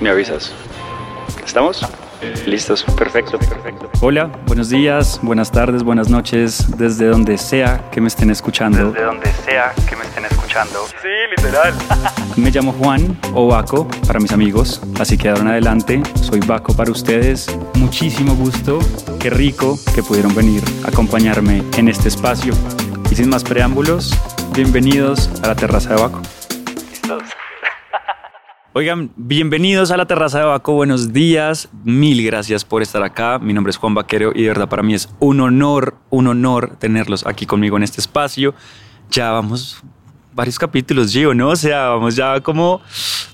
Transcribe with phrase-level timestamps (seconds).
[0.00, 0.52] Me avisas.
[1.44, 1.86] ¿Estamos?
[2.46, 3.90] Listos, perfecto, perfecto.
[4.00, 8.92] Hola, buenos días, buenas tardes, buenas noches, desde donde sea que me estén escuchando.
[8.92, 10.86] Desde donde sea que me estén escuchando.
[11.02, 11.74] Sí, literal.
[12.36, 16.74] Me llamo Juan o Baco para mis amigos, así que ahora en adelante soy Baco
[16.74, 17.46] para ustedes.
[17.74, 18.78] Muchísimo gusto,
[19.18, 22.54] qué rico que pudieron venir a acompañarme en este espacio.
[23.10, 24.18] Y sin más preámbulos,
[24.54, 26.22] bienvenidos a la terraza de Baco.
[28.72, 33.40] Oigan, bienvenidos a la terraza de Baco, buenos días, mil gracias por estar acá.
[33.40, 36.76] Mi nombre es Juan Vaquero y de verdad para mí es un honor, un honor
[36.76, 38.54] tenerlos aquí conmigo en este espacio.
[39.10, 39.82] Ya vamos
[40.32, 41.48] varios capítulos, Gio, ¿no?
[41.48, 42.80] O sea, vamos ya como,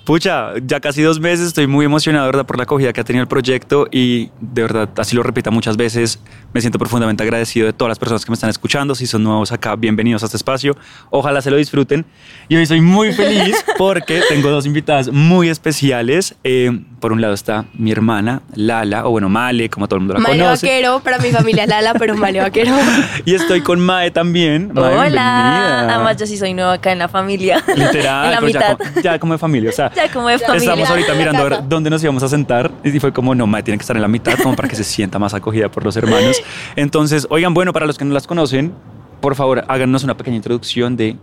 [0.07, 2.47] pucha, ya casi dos meses, estoy muy emocionado, ¿verdad?
[2.47, 5.77] Por la acogida que ha tenido el proyecto y de verdad, así lo repita muchas
[5.77, 6.21] veces,
[6.55, 8.95] me siento profundamente agradecido de todas las personas que me están escuchando.
[8.95, 10.77] Si son nuevos acá, bienvenidos a este espacio.
[11.11, 12.07] Ojalá se lo disfruten.
[12.49, 16.37] Y hoy soy muy feliz porque tengo dos invitadas muy especiales.
[16.45, 16.71] Eh,
[17.01, 20.21] por un lado está mi hermana, Lala, o bueno, Male, como todo el mundo la
[20.21, 20.67] Male conoce.
[20.67, 22.73] Vaquero, para mi familia Lala, pero Male Vaquero.
[23.25, 24.71] Y estoy con Mae también.
[24.73, 25.95] Mae, Hola, bienvenida.
[25.95, 27.63] además yo sí soy nueva acá en la familia.
[27.75, 28.79] Literal, en la ya mitad.
[28.79, 29.71] como, ya como de familia.
[29.71, 30.59] O sea, Ya como de familia.
[30.59, 33.63] estamos ahorita mirando a ver dónde nos íbamos a sentar y fue como, no, Mae
[33.63, 35.97] tiene que estar en la mitad como para que se sienta más acogida por los
[35.97, 36.43] hermanos.
[36.77, 38.75] Entonces, oigan, bueno, para los que no las conocen,
[39.21, 41.17] por favor, háganos una pequeña introducción de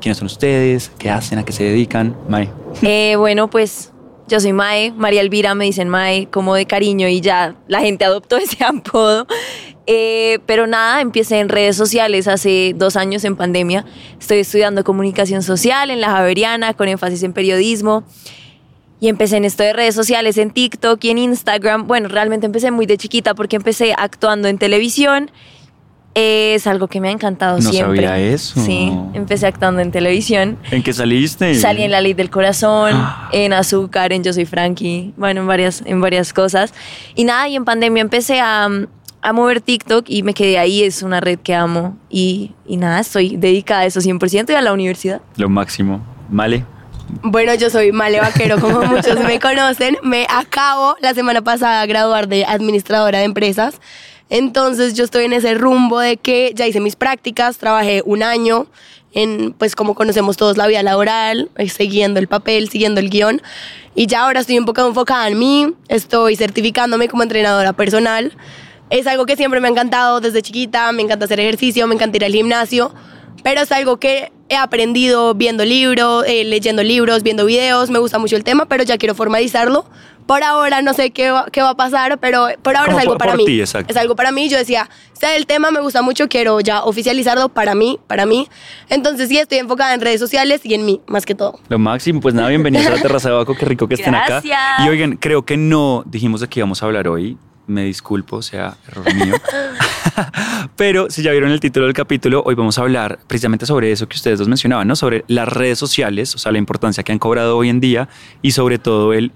[0.00, 2.14] quiénes son ustedes, qué hacen, a qué se dedican.
[2.28, 2.50] Mae.
[2.82, 3.92] Eh, bueno, pues
[4.28, 8.04] yo soy Mae, María Elvira me dicen Mae como de cariño y ya la gente
[8.04, 9.26] adoptó ese apodo.
[9.86, 13.84] Eh, pero nada, empecé en redes sociales hace dos años en pandemia.
[14.18, 18.04] Estoy estudiando comunicación social en la Javeriana con énfasis en periodismo.
[19.00, 21.86] Y empecé en esto de redes sociales, en TikTok y en Instagram.
[21.86, 25.30] Bueno, realmente empecé muy de chiquita porque empecé actuando en televisión.
[26.14, 28.06] Eh, es algo que me ha encantado No siempre.
[28.06, 28.60] sabía eso.
[28.60, 30.58] Sí, empecé actuando en televisión.
[30.70, 31.54] ¿En qué saliste?
[31.56, 32.92] Salí en La Ley del Corazón,
[33.32, 36.72] en Azúcar, en Yo Soy Frankie, bueno, en varias, en varias cosas.
[37.16, 38.68] Y nada, y en pandemia empecé a,
[39.24, 41.96] a mover TikTok y me quedé ahí, es una red que amo.
[42.10, 45.22] Y, y nada, estoy dedicada a eso 100% y a la universidad.
[45.36, 46.04] Lo máximo.
[46.30, 46.66] Male.
[47.22, 49.96] Bueno, yo soy Male Vaquero, como muchos me conocen.
[50.02, 53.80] Me acabo la semana pasada de graduar de administradora de empresas.
[54.28, 58.66] Entonces yo estoy en ese rumbo de que ya hice mis prácticas, trabajé un año
[59.12, 63.40] en, pues como conocemos todos, la vida laboral, eh, siguiendo el papel, siguiendo el guion.
[63.94, 68.36] Y ya ahora estoy un poco enfocada en mí, estoy certificándome como entrenadora personal.
[68.94, 72.16] Es algo que siempre me ha encantado desde chiquita, me encanta hacer ejercicio, me encanta
[72.16, 72.94] ir al gimnasio,
[73.42, 78.20] pero es algo que he aprendido viendo libros, eh, leyendo libros, viendo videos, me gusta
[78.20, 79.84] mucho el tema, pero ya quiero formalizarlo.
[80.26, 83.02] Por ahora no sé qué va, qué va a pasar, pero por ahora Como es
[83.02, 83.46] algo por- para por mí.
[83.46, 83.90] ti, exacto.
[83.92, 87.48] Es algo para mí, yo decía, sé el tema, me gusta mucho, quiero ya oficializarlo
[87.48, 88.46] para mí, para mí.
[88.90, 91.58] Entonces sí, estoy enfocada en redes sociales y en mí, más que todo.
[91.68, 94.40] Lo máximo, pues nada, bienvenidos a la terraza de Baco, qué rico que estén acá.
[94.40, 94.60] Gracias.
[94.86, 97.36] Y oigan, creo que no dijimos de qué íbamos a hablar hoy.
[97.66, 99.34] Me disculpo, sea error mío.
[100.76, 104.06] Pero si ya vieron el título del capítulo, hoy vamos a hablar precisamente sobre eso
[104.06, 104.96] que ustedes dos mencionaban, ¿no?
[104.96, 108.08] Sobre las redes sociales, o sea, la importancia que han cobrado hoy en día
[108.42, 109.32] y sobre todo el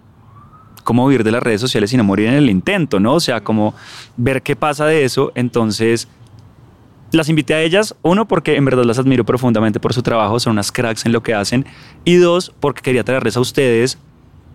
[0.84, 3.14] cómo vivir de las redes sociales y no morir en el intento, ¿no?
[3.14, 3.74] O sea, como
[4.16, 5.32] ver qué pasa de eso.
[5.34, 6.08] Entonces,
[7.12, 10.52] las invité a ellas, uno, porque en verdad las admiro profundamente por su trabajo, son
[10.52, 11.66] unas cracks en lo que hacen,
[12.04, 13.98] y dos, porque quería traerles a ustedes,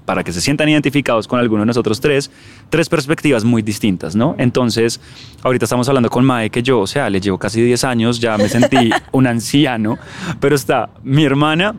[0.06, 2.32] para que se sientan identificados con alguno de nosotros tres,
[2.70, 4.36] tres perspectivas muy distintas, ¿no?
[4.38, 5.00] Entonces,
[5.44, 8.38] ahorita estamos hablando con Mae, que yo, o sea, le llevo casi 10 años, ya
[8.38, 9.98] me sentí un anciano,
[10.40, 11.76] pero está mi hermana,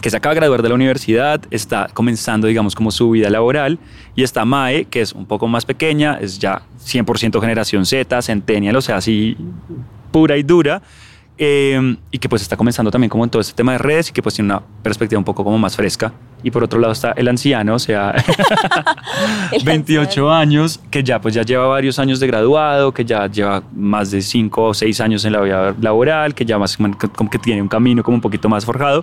[0.00, 3.78] que se acaba de graduar de la universidad, está comenzando, digamos, como su vida laboral,
[4.16, 8.76] y está Mae, que es un poco más pequeña, es ya 100% generación Z, centennial,
[8.76, 9.36] o sea, así
[10.10, 10.82] pura y dura,
[11.42, 14.12] eh, y que pues está comenzando también como en todo este tema de redes y
[14.12, 16.12] que pues tiene una perspectiva un poco como más fresca.
[16.42, 18.14] Y por otro lado está el anciano, o sea,
[19.50, 23.62] El 28 años, que ya pues ya lleva varios años de graduado, que ya lleva
[23.74, 27.38] más de 5 o 6 años en la vida laboral, que ya más como que
[27.38, 29.02] tiene un camino como un poquito más forjado.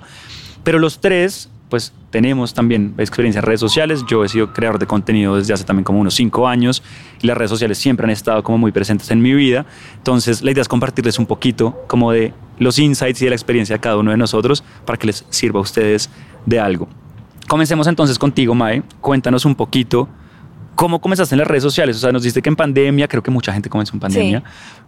[0.63, 4.03] Pero los tres, pues tenemos también experiencia en redes sociales.
[4.07, 6.83] Yo he sido creador de contenido desde hace también como unos cinco años
[7.21, 9.65] y las redes sociales siempre han estado como muy presentes en mi vida.
[9.97, 13.75] Entonces, la idea es compartirles un poquito como de los insights y de la experiencia
[13.75, 16.09] de cada uno de nosotros para que les sirva a ustedes
[16.45, 16.87] de algo.
[17.47, 18.83] Comencemos entonces contigo, Mae.
[19.01, 20.07] Cuéntanos un poquito
[20.75, 21.97] cómo comenzaste en las redes sociales.
[21.97, 24.43] O sea, nos diste que en pandemia, creo que mucha gente comenzó en pandemia,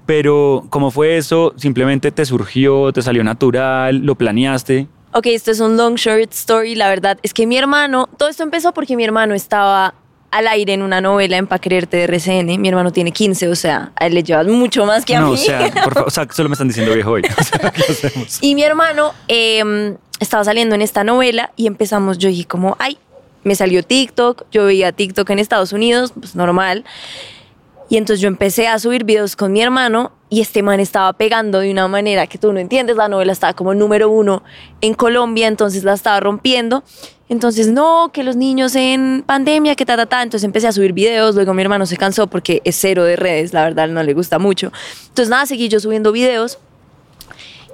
[0.06, 1.54] pero ¿cómo fue eso?
[1.58, 4.88] ¿Simplemente te surgió, te salió natural, lo planeaste?
[5.12, 6.76] Ok, esto es un long short story.
[6.76, 9.96] La verdad es que mi hermano, todo esto empezó porque mi hermano estaba
[10.32, 12.62] al aire en una novela en Pa' Quererte de RCN.
[12.62, 15.30] Mi hermano tiene 15, o sea, a él le llevas mucho más que a no,
[15.30, 15.34] mí.
[15.34, 17.24] o sea, por favor, o sea, solo me están diciendo viejo hoy.
[17.40, 18.38] O sea, ¿qué hacemos?
[18.42, 23.00] Y mi hermano eh, estaba saliendo en esta novela y empezamos, yo dije como, ay,
[23.44, 26.86] me salió TikTok, yo veía TikTok en Estados Unidos, pues normal.
[27.90, 31.60] Y entonces yo empecé a subir videos con mi hermano y este man estaba pegando
[31.60, 32.96] de una manera que tú no entiendes.
[32.96, 34.44] La novela estaba como número uno
[34.82, 36.84] en Colombia, entonces la estaba rompiendo.
[37.30, 40.22] Entonces, no, que los niños en pandemia, que ta, ta, ta.
[40.22, 41.34] Entonces empecé a subir videos.
[41.34, 44.38] Luego mi hermano se cansó porque es cero de redes, la verdad, no le gusta
[44.38, 44.72] mucho.
[45.08, 46.60] Entonces, nada, seguí yo subiendo videos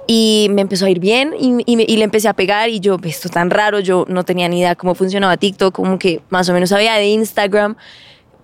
[0.06, 2.96] y me empezó a ir bien y, y, y, le empecé a pegar y yo,
[3.02, 6.52] esto tan raro, yo no tenía ni idea cómo funcionaba TikTok, como que más o
[6.52, 7.76] menos sabía de Instagram,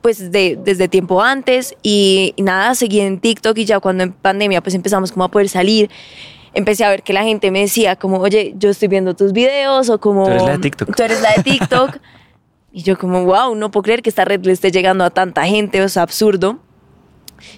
[0.03, 4.13] pues de, desde tiempo antes y, y, nada, seguí en TikTok y ya cuando en
[4.13, 5.89] pandemia pues empezamos como a poder salir,
[6.55, 9.89] empecé a ver que la gente me decía como, oye, yo estoy viendo tus videos
[9.89, 10.25] o como...
[10.25, 10.97] Tú eres la de TikTok.
[10.97, 11.97] Tú eres la de TikTok.
[12.73, 15.45] y yo como, wow, no puedo creer que esta red le esté llegando a tanta
[15.47, 16.59] gente, o sea, absurdo.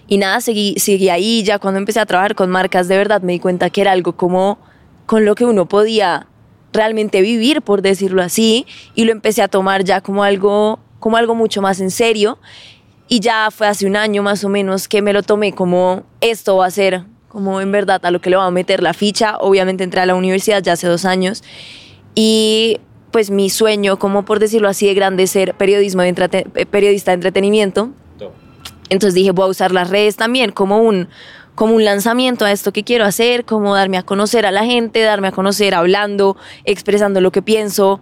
[0.06, 3.32] Y nada, seguí, seguí ahí, ya cuando empecé a trabajar con marcas, de verdad me
[3.32, 4.58] di cuenta que era algo como
[5.06, 6.26] con lo que uno podía
[6.72, 11.34] realmente vivir, por decirlo así, y lo empecé a tomar ya como algo, como algo
[11.34, 12.38] mucho más en serio.
[13.08, 16.56] Y ya fue hace un año más o menos que me lo tomé como esto
[16.56, 19.36] va a ser, como en verdad a lo que le va a meter la ficha.
[19.36, 21.44] Obviamente entré a la universidad ya hace dos años
[22.14, 22.80] y
[23.10, 27.16] pues mi sueño, como por decirlo así, de grande ser periodismo de entrete periodista de
[27.16, 27.90] entretenimiento.
[28.88, 31.08] Entonces dije, voy a usar las redes también como un,
[31.54, 35.02] como un lanzamiento a esto que quiero hacer, como darme a conocer a la gente,
[35.02, 38.00] darme a conocer hablando, expresando lo que pienso.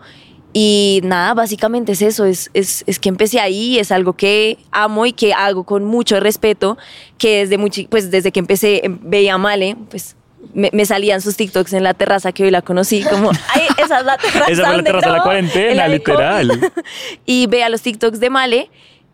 [0.53, 5.07] Y nada, básicamente es eso, es, es, es, que empecé ahí, es algo que amo
[5.07, 6.77] y que hago con mucho respeto,
[7.17, 10.15] que desde, mucho, pues desde que empecé veía a Male, pues
[10.53, 14.01] me, me, salían sus TikToks en la terraza que hoy la conocí, como, ay, esa
[14.01, 14.53] es la terraza.
[14.53, 16.73] esa fue la terraza de la cuarentena, la literal.
[17.25, 18.71] y veía los TikToks de Male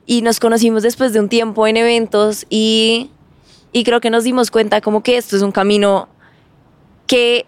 [0.06, 3.10] y nos conocimos después de un tiempo en eventos y,
[3.72, 6.08] y creo que nos dimos cuenta como que esto es un camino
[7.06, 7.46] que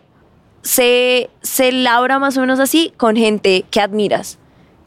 [0.63, 4.39] se, se labra más o menos así con gente que admiras,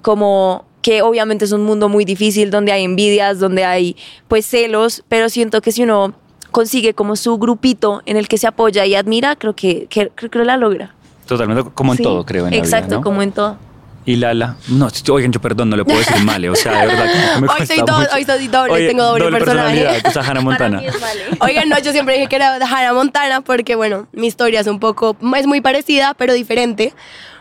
[0.02, 3.96] como que obviamente es un mundo muy difícil donde hay envidias, donde hay
[4.28, 6.14] pues celos, pero siento que si uno
[6.52, 10.30] consigue como su grupito en el que se apoya y admira, creo que, que creo
[10.30, 10.94] que la logra.
[11.26, 12.48] Totalmente, como en Sí, todo, creo.
[12.48, 13.02] En Exacto, la vida, ¿no?
[13.04, 13.58] como en todo.
[14.06, 17.06] Y Lala, no, oigan, yo perdón, no le puedo decir male, o sea, de verdad.
[17.40, 18.10] me Hoy soy, do- mucho.
[18.14, 19.46] hoy soy doble, Oye, tengo doble, personaje.
[19.82, 20.78] personalidad, o sea, Hannah Montana.
[21.00, 21.22] Vale.
[21.40, 24.80] Oigan, no, yo siempre dije que era Hannah Montana porque, bueno, mi historia es un
[24.80, 26.94] poco, es muy parecida, pero diferente.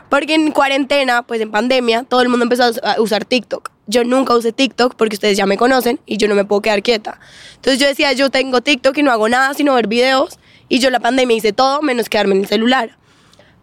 [0.09, 3.71] Porque en cuarentena, pues en pandemia, todo el mundo empezó a usar TikTok.
[3.87, 6.83] Yo nunca usé TikTok porque ustedes ya me conocen y yo no me puedo quedar
[6.83, 7.19] quieta.
[7.57, 10.39] Entonces yo decía, yo tengo TikTok y no hago nada sino ver videos.
[10.69, 12.99] Y yo la pandemia hice todo menos quedarme en el celular.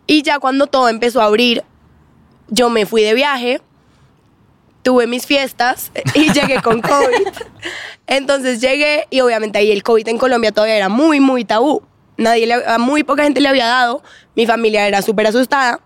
[0.07, 1.63] Y ya cuando todo empezó a abrir,
[2.49, 3.61] yo me fui de viaje,
[4.83, 7.27] tuve mis fiestas y llegué con COVID.
[8.07, 11.83] Entonces llegué y obviamente ahí el COVID en Colombia todavía era muy, muy tabú.
[12.17, 14.03] Nadie le, a muy poca gente le había dado.
[14.35, 15.79] Mi familia era súper asustada.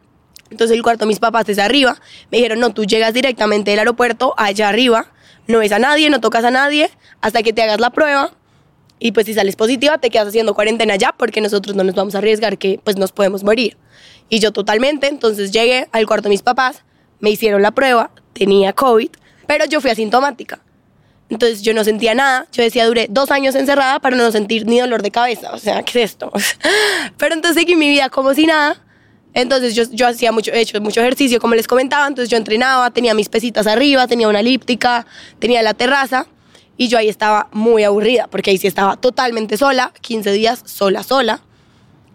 [0.49, 1.97] Entonces el cuarto de mis papás es arriba.
[2.31, 5.07] Me dijeron, no, tú llegas directamente del aeropuerto allá arriba.
[5.47, 6.89] No ves a nadie, no tocas a nadie
[7.21, 8.31] hasta que te hagas la prueba.
[8.99, 12.15] Y pues si sales positiva, te quedas haciendo cuarentena ya porque nosotros no nos vamos
[12.15, 13.75] a arriesgar que pues nos podemos morir.
[14.29, 16.83] Y yo totalmente, entonces llegué al cuarto de mis papás,
[17.19, 19.09] me hicieron la prueba, tenía COVID,
[19.47, 20.59] pero yo fui asintomática.
[21.29, 22.47] Entonces yo no sentía nada.
[22.51, 25.51] Yo decía, duré dos años encerrada para no sentir ni dolor de cabeza.
[25.53, 26.31] O sea, ¿qué es esto?
[27.17, 28.81] Pero entonces seguí mi vida como si nada.
[29.33, 32.05] Entonces yo, yo hacía mucho, he hecho mucho ejercicio, como les comentaba.
[32.07, 35.07] Entonces yo entrenaba, tenía mis pesitas arriba, tenía una elíptica,
[35.39, 36.27] tenía la terraza.
[36.77, 41.03] Y yo ahí estaba muy aburrida, porque ahí sí estaba totalmente sola, 15 días sola,
[41.03, 41.41] sola.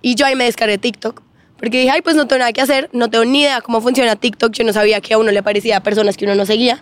[0.00, 1.22] Y yo ahí me descargué TikTok.
[1.58, 4.14] Porque dije, ay, pues no tengo nada que hacer, no tengo ni idea cómo funciona
[4.14, 6.80] TikTok, yo no sabía que a uno le parecía a personas que uno no seguía.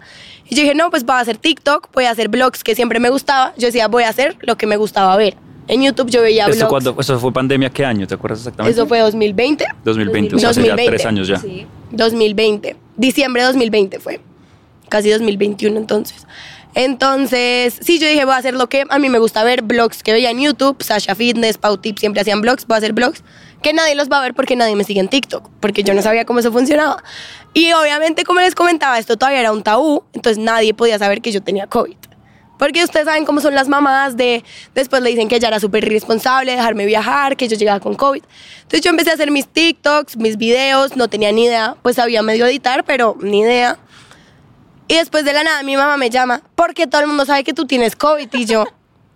[0.49, 3.01] Y yo dije, no, pues voy a hacer TikTok, voy a hacer blogs que siempre
[3.01, 3.55] me gustaba.
[3.57, 5.37] Yo decía, voy a hacer lo que me gustaba ver.
[5.69, 6.71] En YouTube yo veía ¿Esto, blogs.
[6.85, 8.07] cuando, ¿Eso fue pandemia qué año?
[8.07, 8.73] ¿Te acuerdas exactamente?
[8.79, 9.65] Eso fue 2020.
[9.85, 10.97] 2020, o sea, hace ya 2020.
[10.97, 11.39] tres años ya.
[11.39, 11.67] Sí.
[11.91, 12.77] 2020.
[12.97, 14.21] Diciembre de 2020 fue.
[14.89, 16.27] Casi 2021 entonces.
[16.77, 20.03] Entonces, sí, yo dije, voy a hacer lo que a mí me gusta ver, blogs
[20.03, 23.25] que veía en YouTube, Sasha Fitness, Pau Tip siempre hacían blogs, voy a hacer blogs
[23.63, 26.03] que nadie los va a ver porque nadie me sigue en TikTok, porque yo no
[26.03, 27.03] sabía cómo eso funcionaba.
[27.55, 31.33] Y obviamente, como les comentaba, esto todavía era un tabú, entonces nadie podía saber que
[31.33, 31.97] yo tenía COVID.
[32.59, 35.83] Porque ustedes saben cómo son las mamás de después le dicen que ella era súper
[35.85, 38.23] irresponsable, dejarme viajar, que yo llegaba con COVID.
[38.65, 42.23] Entonces yo empecé a hacer mis TikToks, mis videos, no tenía ni idea, pues sabía
[42.23, 43.79] medio editar, pero ni idea.
[44.89, 47.53] Y después de la nada mi mamá me llama, porque todo el mundo sabe que
[47.53, 48.65] tú tienes COVID y yo,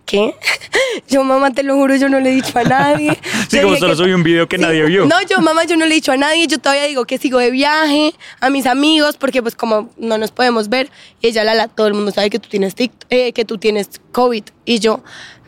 [0.05, 0.35] ¿qué?
[1.07, 3.17] Yo, mamá, te lo juro, yo no le he dicho a nadie.
[3.49, 5.05] Sí, Yo como solo que- subí un video que nadie vio.
[5.05, 7.39] No, yo, mamá, yo no le he dicho a nadie, yo todavía digo que sigo
[7.39, 10.89] de viaje, a mis amigos, porque pues como no nos podemos ver,
[11.21, 13.89] y ella, Lala, todo el mundo sabe que tú tienes TikTok, eh, que tú tienes
[14.11, 15.01] COVID, y yo,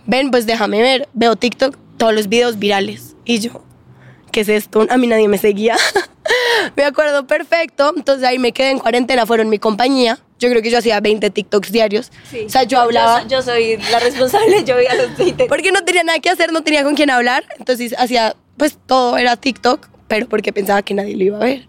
[0.06, 3.64] ven, pues déjame ver, veo TikTok, todos los videos virales, y yo,
[4.32, 4.86] ¿qué es esto?
[4.90, 5.76] A mí nadie me seguía.
[6.76, 7.94] me acuerdo perfecto.
[7.96, 10.20] Entonces ahí me quedé en cuarentena, fueron mi compañía.
[10.40, 12.12] Yo creo que yo hacía 20 TikToks diarios.
[12.46, 13.26] O sea, yo hablaba.
[13.28, 15.48] Yo, soy la responsable, yo veía los Twitter.
[15.48, 17.46] Porque no tenía nada que hacer, no tenía con quién hablar.
[17.58, 21.68] Entonces hacía, pues todo era TikTok, pero porque pensaba que nadie lo iba a ver.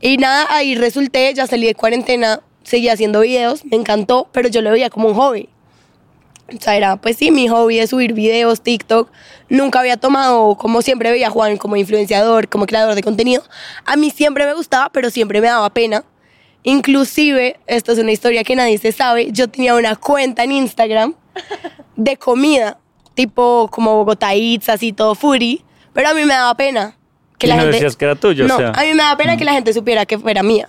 [0.00, 4.62] Y nada, ahí resulté, ya salí de cuarentena, seguía haciendo videos, me encantó, pero yo
[4.62, 5.48] lo veía como un hobby.
[6.56, 9.10] O sea, era, pues sí, mi hobby es subir videos, TikTok.
[9.50, 13.42] Nunca había tomado, como siempre veía a Juan como influenciador, como creador de contenido.
[13.84, 16.04] A mí siempre me gustaba, pero siempre me daba pena.
[16.64, 21.14] Inclusive, esto es una historia que nadie se sabe, yo tenía una cuenta en Instagram
[21.96, 22.78] de comida,
[23.14, 26.94] tipo como Bogotá Eats, así todo foodie, pero a mí me daba pena.
[27.38, 28.70] Que Y la no gente, decías que era tuyo, o No, sea.
[28.74, 30.68] a mí me daba pena que la gente supiera que fuera mía.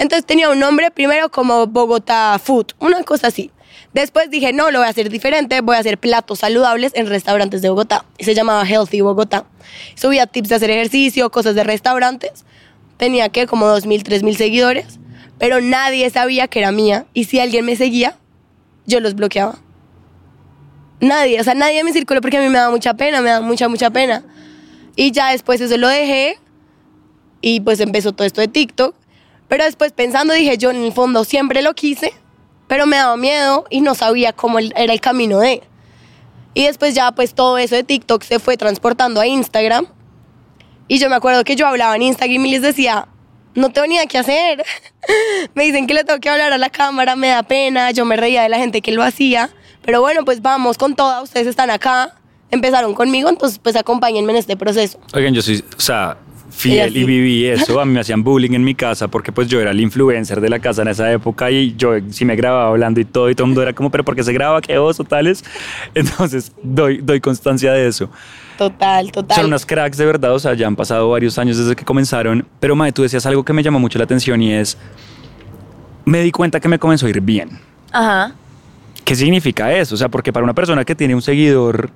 [0.00, 3.52] Entonces tenía un nombre primero como Bogotá Food, una cosa así.
[3.92, 7.62] Después dije, no, lo voy a hacer diferente, voy a hacer platos saludables en restaurantes
[7.62, 8.04] de Bogotá.
[8.18, 9.46] Se llamaba Healthy Bogotá.
[9.94, 12.44] Subía tips de hacer ejercicio, cosas de restaurantes.
[12.96, 14.98] Tenía que como 2.000, 3.000 seguidores,
[15.38, 17.06] pero nadie sabía que era mía.
[17.14, 18.16] Y si alguien me seguía,
[18.86, 19.58] yo los bloqueaba.
[21.00, 23.30] Nadie, o sea, nadie en mi círculo porque a mí me da mucha pena, me
[23.30, 24.24] da mucha, mucha pena.
[24.96, 26.38] Y ya después eso lo dejé
[27.40, 28.94] y pues empezó todo esto de TikTok.
[29.46, 32.12] Pero después pensando dije, yo en el fondo siempre lo quise,
[32.68, 35.62] pero me daba miedo y no sabía cómo era el camino de.
[36.54, 39.86] Y después ya pues todo eso de TikTok se fue transportando a Instagram.
[40.86, 43.08] Y yo me acuerdo que yo hablaba en Instagram y les decía,
[43.54, 44.64] no tengo ni idea qué hacer.
[45.54, 48.16] me dicen que le tengo que hablar a la cámara, me da pena, yo me
[48.16, 49.50] reía de la gente que lo hacía.
[49.82, 52.14] Pero bueno, pues vamos con toda, ustedes están acá,
[52.50, 54.98] empezaron conmigo, entonces pues acompáñenme en este proceso.
[55.14, 56.18] Oigan, yo soy, o sea,
[56.58, 57.80] fiel y viví eso.
[57.80, 60.48] A mí me hacían bullying en mi casa porque pues yo era el influencer de
[60.48, 63.44] la casa en esa época y yo sí me grababa hablando y todo y todo
[63.44, 64.60] el mundo era como, pero ¿por qué se graba?
[64.60, 65.04] ¿Qué oso?
[65.04, 65.44] Tales.
[65.94, 68.10] Entonces doy, doy constancia de eso.
[68.58, 69.36] Total, total.
[69.36, 72.44] Son unas cracks de verdad, o sea, ya han pasado varios años desde que comenzaron.
[72.58, 74.76] Pero, Mae, tú decías algo que me llamó mucho la atención y es,
[76.04, 77.50] me di cuenta que me comenzó a ir bien.
[77.92, 78.34] Ajá.
[79.04, 79.94] ¿Qué significa eso?
[79.94, 81.90] O sea, porque para una persona que tiene un seguidor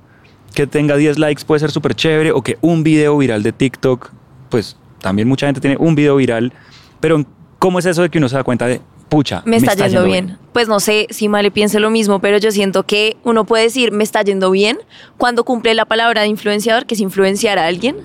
[0.54, 4.12] que tenga 10 likes puede ser súper chévere o que un video viral de TikTok,
[4.52, 6.52] pues también mucha gente tiene un video viral,
[7.00, 7.24] pero
[7.58, 10.36] ¿cómo es eso de que uno se da cuenta de, pucha, me está, yendo, bien.
[10.52, 13.92] Pues no sé si Male piense lo mismo, pero yo siento que uno puede decir
[13.92, 14.78] me está yendo bien
[15.16, 17.96] cuando cumple la palabra de influenciador, que es influenciar a alguien.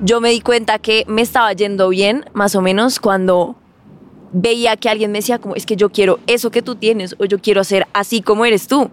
[0.00, 3.56] Yo me di cuenta que me estaba yendo bien, más o menos, cuando
[4.32, 7.24] veía que alguien me decía como, es que yo quiero eso que tú tienes o
[7.24, 8.88] yo quiero ser así como eres tú.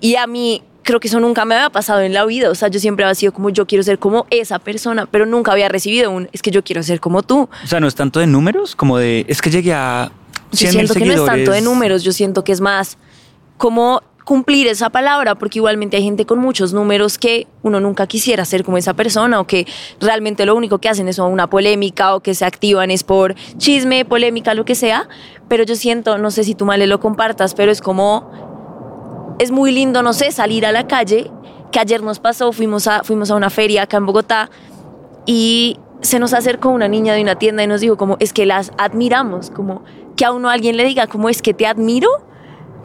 [0.00, 2.48] Y a mí creo que eso nunca me había pasado en la vida.
[2.48, 5.52] O sea, yo siempre había sido como, yo quiero ser como esa persona, pero nunca
[5.52, 7.50] había recibido un, es que yo quiero ser como tú.
[7.62, 10.10] O sea, no es tanto de números como de, es que llegué a
[10.52, 12.96] Yo 100 siento que no es tanto de números, yo siento que es más
[13.58, 18.44] como cumplir esa palabra, porque igualmente hay gente con muchos números que uno nunca quisiera
[18.44, 19.68] ser como esa persona o que
[20.00, 24.04] realmente lo único que hacen es una polémica o que se activan es por chisme,
[24.04, 25.08] polémica, lo que sea.
[25.48, 28.55] Pero yo siento, no sé si tú Male lo compartas, pero es como,
[29.38, 31.30] es muy lindo, no sé, salir a la calle,
[31.72, 34.50] que ayer nos pasó, fuimos a, fuimos a una feria acá en Bogotá
[35.26, 38.46] y se nos acercó una niña de una tienda y nos dijo como es que
[38.46, 39.82] las admiramos, como
[40.16, 42.08] que a uno alguien le diga como es que te admiro.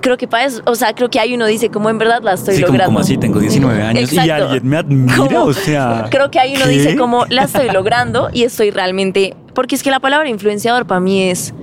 [0.02, 2.34] Creo que para eso, o sea, creo que ahí uno dice como en verdad la
[2.34, 2.90] estoy Sí, como, logrando.
[2.90, 6.08] como así, tengo 19 años y alguien me admira, Como- o sea.
[6.10, 6.72] Creo que ahí uno ¿qué?
[6.72, 11.00] dice como la estoy logrando y estoy realmente, porque es que la palabra influenciador para
[11.00, 11.54] mí es,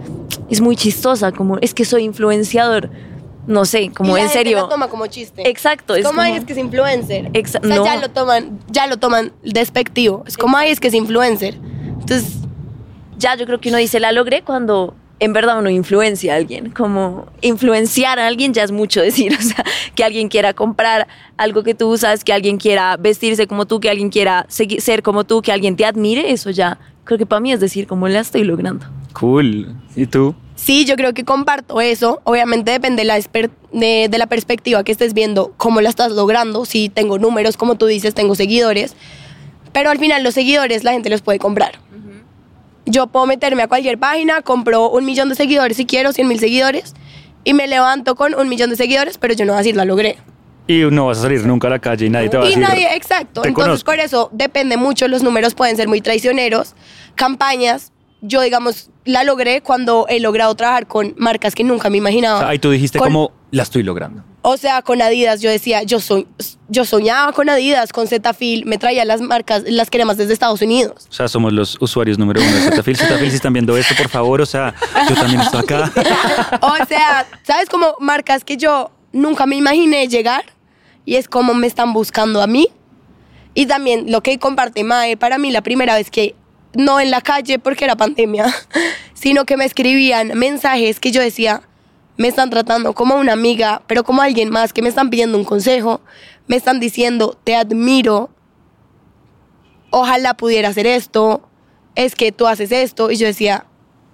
[0.49, 2.91] es muy chistosa, como es que soy influenciador,
[3.49, 4.61] no sé, como Y la en gente serio.
[4.61, 5.49] lo toma como chiste.
[5.49, 7.33] Exacto, Es es como, como- ay, es que es influencer.
[7.33, 7.85] Exa- o sea, no.
[7.85, 10.23] ya lo toman, ya lo toman despectivo.
[10.27, 11.55] Es como, ay, es que es influencer.
[12.01, 12.35] Entonces,
[13.19, 16.71] ya yo creo que uno dice la logré cuando en verdad uno influencia a alguien.
[16.71, 19.33] Como influenciar a alguien ya es mucho decir.
[19.39, 19.65] O sea,
[19.97, 23.91] que alguien quiera comprar algo que tú usas, que alguien quiera vestirse como tú, que
[23.91, 27.51] alguien quiera ser como tú, que alguien te admire, eso ya creo que para mí
[27.53, 28.87] es decir como la estoy logrando.
[29.15, 29.75] Cool.
[29.97, 30.35] ¿Y tú?
[30.69, 32.21] Sí, yo creo que comparto eso.
[32.25, 33.19] Obviamente depende de la,
[33.73, 36.67] de, de la perspectiva que estés viendo, cómo la estás logrando.
[36.67, 38.95] Si tengo números, como tú dices, tengo seguidores.
[39.73, 41.73] Pero al final los seguidores la gente los puede comprar.
[42.85, 46.39] Yo puedo meterme a cualquier página, compro un millón de seguidores si quiero, 100 mil
[46.39, 46.95] seguidores,
[47.45, 49.85] y me levanto con un millón de seguidores, pero yo no voy a decir la
[49.87, 50.17] logré.
[50.67, 52.51] Y no vas a salir nunca a la calle y nadie te va a Y
[52.51, 52.63] decir.
[52.63, 53.41] nadie, exacto.
[53.43, 53.91] "Te Entonces, conozco".
[53.91, 55.09] por eso depende mucho.
[55.09, 56.75] Los números pueden ser muy traicioneros.
[57.15, 62.37] Campañas, yo, digamos, la logré cuando he logrado trabajar con marcas que nunca me imaginaba.
[62.39, 64.25] O sea, ahí tú dijiste Con- como la estoy logrando.
[64.43, 66.27] O sea, con Adidas, yo decía, yo, soy,
[66.69, 71.07] yo soñaba con Adidas, con Zetafil, me traía las marcas, las cremas desde Estados Unidos.
[71.11, 72.97] O sea, somos los usuarios número uno de Zetafil.
[72.97, 74.75] Zetafil, si están viendo esto, por favor, o sea,
[75.09, 75.91] yo también estoy acá.
[76.61, 77.69] O sea, ¿sabes?
[77.69, 80.45] Como marcas que yo nunca me imaginé llegar
[81.05, 82.69] y es como me están buscando a mí.
[83.55, 86.35] Y también lo que comparte Mae, para mí la primera vez que
[86.75, 88.47] no en la calle porque era pandemia,
[89.15, 91.63] sino que me escribían mensajes que yo decía,
[92.17, 95.45] me están tratando como una amiga, pero como alguien más, que me están pidiendo un
[95.45, 96.01] consejo,
[96.47, 98.31] me están diciendo, te admiro,
[99.91, 101.49] ojalá pudiera hacer esto,
[101.95, 103.67] es que tú haces esto, y yo decía,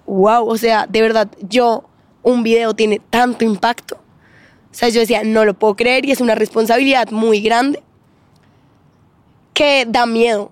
[0.05, 1.89] wow, o sea, de verdad, yo,
[2.23, 3.95] un video tiene tanto impacto.
[3.95, 7.81] O sea, yo decía, no lo puedo creer y es una responsabilidad muy grande
[9.53, 10.51] que da miedo.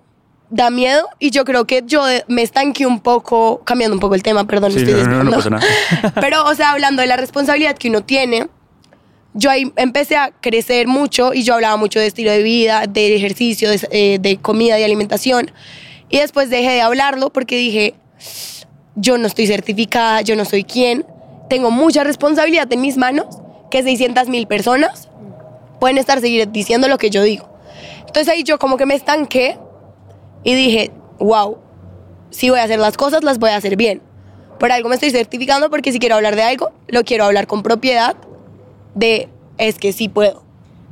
[0.50, 4.22] Da miedo y yo creo que yo me estanqué un poco, cambiando un poco el
[4.22, 5.36] tema, perdón, Sí, estoy no, no, no desviando.
[5.36, 6.14] pasa nada.
[6.20, 8.48] Pero, o sea, hablando de la responsabilidad que uno tiene,
[9.32, 13.16] yo ahí empecé a crecer mucho y yo hablaba mucho de estilo de vida, de
[13.16, 15.50] ejercicio, de, eh, de comida y alimentación.
[16.08, 17.94] Y después dejé de hablarlo porque dije,
[18.94, 21.04] yo no estoy certificada, yo no soy quien,
[21.48, 23.26] tengo mucha responsabilidad en mis manos,
[23.70, 25.08] que 600 mil personas
[25.80, 27.48] pueden estar seguir diciendo lo que yo digo.
[28.06, 29.58] Entonces ahí yo como que me estanqué
[30.44, 31.58] y dije, wow,
[32.30, 34.02] si voy a hacer las cosas, las voy a hacer bien.
[34.58, 37.62] Por algo me estoy certificando porque si quiero hablar de algo, lo quiero hablar con
[37.62, 38.14] propiedad
[38.94, 40.42] de es que sí puedo.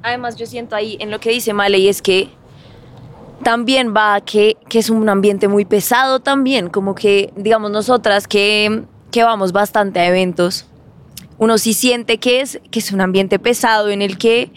[0.02, 2.28] Además, yo siento ahí en lo que dice Male y es que
[3.42, 8.84] también va que, que es un ambiente muy pesado también, como que, digamos, nosotras que,
[9.10, 10.66] que vamos bastante a eventos,
[11.38, 14.52] uno sí siente que es, que es un ambiente pesado en el que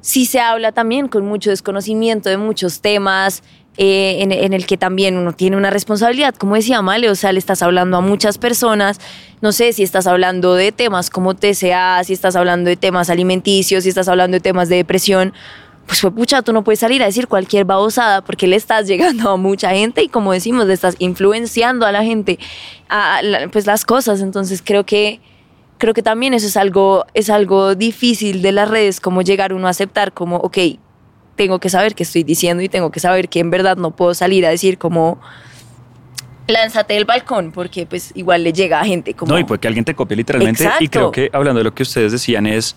[0.00, 3.42] sí se habla también con mucho desconocimiento de muchos temas,
[3.80, 7.38] eh, en, el que también uno tiene una responsabilidad, como decía Male, o sea, le
[7.38, 8.98] estás hablando a muchas personas,
[9.40, 13.84] no sé si estás hablando de temas como TCA, si estás hablando de temas alimenticios,
[13.84, 15.32] si estás hablando de temas de depresión,
[15.86, 19.30] pues fue pucha, tú no puedes salir a decir cualquier babosada porque le estás llegando
[19.30, 22.40] a mucha gente y como decimos, le estás influenciando a la gente
[22.88, 23.20] a,
[23.52, 25.20] pues las cosas, entonces creo que
[25.78, 29.68] creo que también eso es algo es algo difícil de las redes como llegar uno
[29.68, 30.58] a aceptar como ok,
[31.38, 34.12] tengo que saber qué estoy diciendo y tengo que saber que en verdad no puedo
[34.12, 35.18] salir a decir como
[36.48, 39.68] lánzate del balcón porque pues igual le llega a gente como No, y puede que
[39.68, 40.68] alguien te copie literalmente.
[40.80, 42.76] Y creo que hablando de lo que ustedes decían es,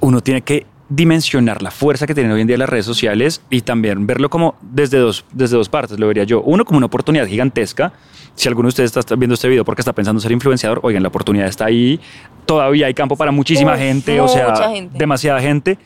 [0.00, 3.60] uno tiene que dimensionar la fuerza que tienen hoy en día las redes sociales y
[3.60, 6.42] también verlo como desde dos, desde dos partes, lo vería yo.
[6.42, 7.92] Uno, como una oportunidad gigantesca.
[8.34, 11.08] Si alguno de ustedes está viendo este video porque está pensando ser influenciador, oigan, la
[11.08, 12.00] oportunidad está ahí.
[12.46, 14.96] Todavía hay campo para muchísima Uf, gente, o sea, gente.
[14.98, 15.78] demasiada gente.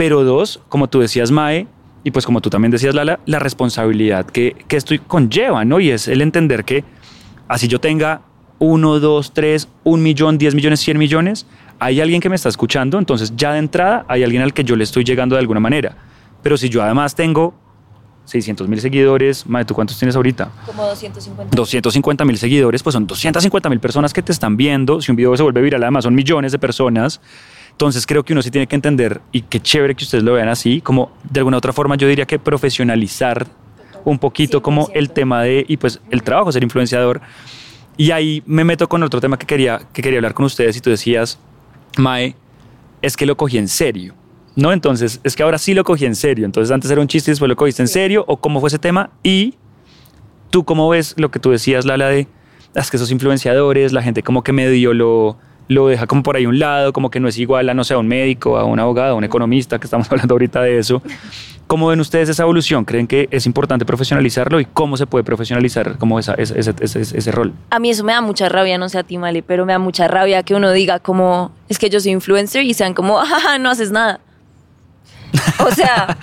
[0.00, 1.66] Pero dos, como tú decías, Mae,
[2.04, 5.78] y pues como tú también decías, Lala, la responsabilidad que, que esto conlleva, ¿no?
[5.78, 6.84] Y es el entender que
[7.48, 8.22] así yo tenga
[8.58, 11.46] uno, dos, tres, un millón, diez millones, cien millones,
[11.78, 14.74] hay alguien que me está escuchando, entonces ya de entrada hay alguien al que yo
[14.74, 15.94] le estoy llegando de alguna manera.
[16.42, 17.52] Pero si yo además tengo
[18.24, 20.50] 600 mil seguidores, Mae, ¿tú cuántos tienes ahorita?
[20.64, 25.02] como 250 250 mil seguidores, pues son 250 mil personas que te están viendo.
[25.02, 27.20] Si un video se vuelve viral, además son millones de personas.
[27.80, 30.48] Entonces creo que uno sí tiene que entender, y qué chévere que ustedes lo vean
[30.50, 33.46] así, como de alguna otra forma yo diría que profesionalizar
[34.04, 34.90] un poquito como 100%.
[34.96, 37.22] el tema de, y pues el trabajo, ser influenciador.
[37.96, 40.82] Y ahí me meto con otro tema que quería, que quería hablar con ustedes y
[40.82, 41.38] tú decías,
[41.96, 42.36] Mae,
[43.00, 44.14] es que lo cogí en serio.
[44.56, 44.74] ¿No?
[44.74, 46.44] Entonces, es que ahora sí lo cogí en serio.
[46.44, 48.26] Entonces, antes era un chiste y después lo cogiste en serio.
[48.28, 49.08] ¿O cómo fue ese tema?
[49.22, 49.54] Y
[50.50, 52.26] ¿Tú cómo ves lo que tú decías, Lala, de
[52.76, 55.38] "Ah, es que esos influenciadores, la gente como que medio lo,
[55.70, 57.94] lo deja como por ahí un lado, como que no es igual a, no sé,
[57.94, 61.00] a un médico, a un abogado, a un economista, que estamos hablando ahorita de eso.
[61.68, 62.84] ¿Cómo ven ustedes esa evolución?
[62.84, 67.16] ¿Creen que es importante profesionalizarlo y cómo se puede profesionalizar como esa, ese, ese, ese-
[67.16, 67.52] ese rol?
[67.70, 69.78] A mí eso me da mucha rabia, no sé a ti, Male, pero me da
[69.78, 73.20] mucha rabia que uno diga como, es que yo soy influencer y sean como,
[73.60, 74.18] no haces nada.
[75.64, 76.16] O sea,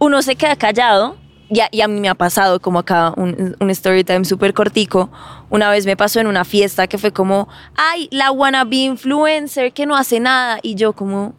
[0.00, 1.14] uno se queda callado
[1.50, 4.54] y a, y a mí me ha pasado como acá un, un story time súper
[4.54, 5.10] cortico.
[5.50, 9.86] Una vez me pasó en una fiesta que fue como, ay, la wannabe influencer que
[9.86, 10.58] no hace nada.
[10.62, 11.34] Y yo como,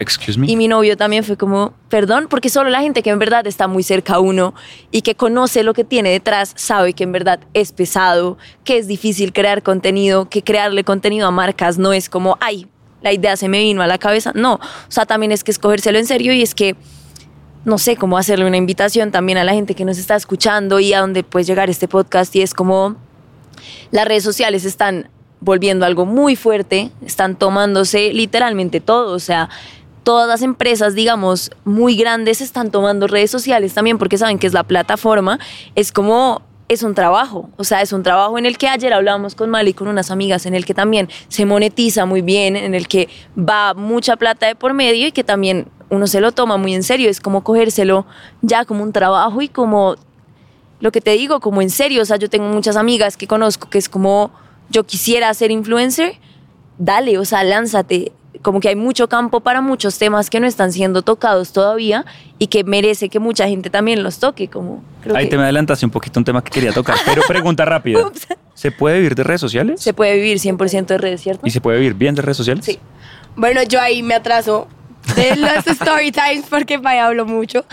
[0.00, 0.46] Excuse me.
[0.46, 3.66] y mi novio también fue como, perdón, porque solo la gente que en verdad está
[3.66, 4.54] muy cerca a uno
[4.90, 8.86] y que conoce lo que tiene detrás sabe que en verdad es pesado, que es
[8.86, 12.68] difícil crear contenido, que crearle contenido a marcas no es como, ay,
[13.00, 14.32] la idea se me vino a la cabeza.
[14.34, 16.76] No, o sea, también es que escogérselo en serio y es que,
[17.68, 20.94] no sé, cómo hacerle una invitación también a la gente que nos está escuchando y
[20.94, 22.34] a donde puede llegar este podcast.
[22.34, 22.96] Y es como
[23.90, 25.08] las redes sociales están
[25.40, 29.50] volviendo algo muy fuerte, están tomándose literalmente todo, o sea,
[30.02, 34.54] todas las empresas, digamos, muy grandes están tomando redes sociales también porque saben que es
[34.54, 35.38] la plataforma,
[35.74, 39.34] es como es un trabajo, o sea, es un trabajo en el que ayer hablábamos
[39.34, 42.88] con Mali, con unas amigas, en el que también se monetiza muy bien, en el
[42.88, 46.74] que va mucha plata de por medio y que también uno se lo toma muy
[46.74, 48.06] en serio, es como cogérselo
[48.42, 49.96] ya como un trabajo y como
[50.80, 53.68] lo que te digo, como en serio, o sea, yo tengo muchas amigas que conozco
[53.68, 54.30] que es como,
[54.70, 56.14] yo quisiera ser influencer,
[56.78, 60.72] dale, o sea, lánzate, como que hay mucho campo para muchos temas que no están
[60.72, 62.04] siendo tocados todavía
[62.38, 64.48] y que merece que mucha gente también los toque.
[64.48, 67.22] Como, creo Ahí que te me adelantaste un poquito un tema que quería tocar, pero
[67.26, 68.00] pregunta rápida.
[68.06, 68.28] Ups.
[68.54, 69.80] ¿Se puede vivir de redes sociales?
[69.80, 71.46] se puede vivir 100% de redes, ¿cierto?
[71.46, 72.64] ¿Y se puede vivir bien de redes sociales?
[72.64, 72.78] Sí.
[73.36, 74.68] Bueno, yo ahí me atraso
[75.16, 77.64] de los story times porque para hablo mucho.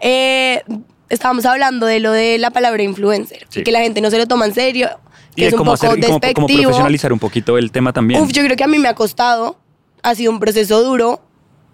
[0.00, 0.62] Eh,
[1.08, 3.60] estábamos hablando de lo de la palabra influencer Sí.
[3.60, 4.88] y que la gente no se lo toma en serio,
[5.32, 6.62] Y que de es un cómo, poco hacer, y cómo, cómo despectivo.
[6.62, 8.20] profesionalizar un poquito el tema también.
[8.22, 9.58] Uf, yo creo que a mí me ha costado,
[10.02, 11.20] ha sido un proceso duro,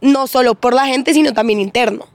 [0.01, 2.07] no solo por la gente, sino también interno.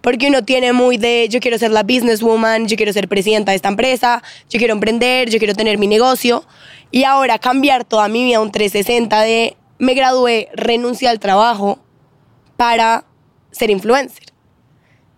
[0.00, 3.56] Porque uno tiene muy de, yo quiero ser la businesswoman, yo quiero ser presidenta de
[3.56, 6.44] esta empresa, yo quiero emprender, yo quiero tener mi negocio.
[6.92, 11.80] Y ahora cambiar toda mi vida a un 360 de, me gradué, renuncié al trabajo
[12.56, 13.04] para
[13.50, 14.24] ser influencer.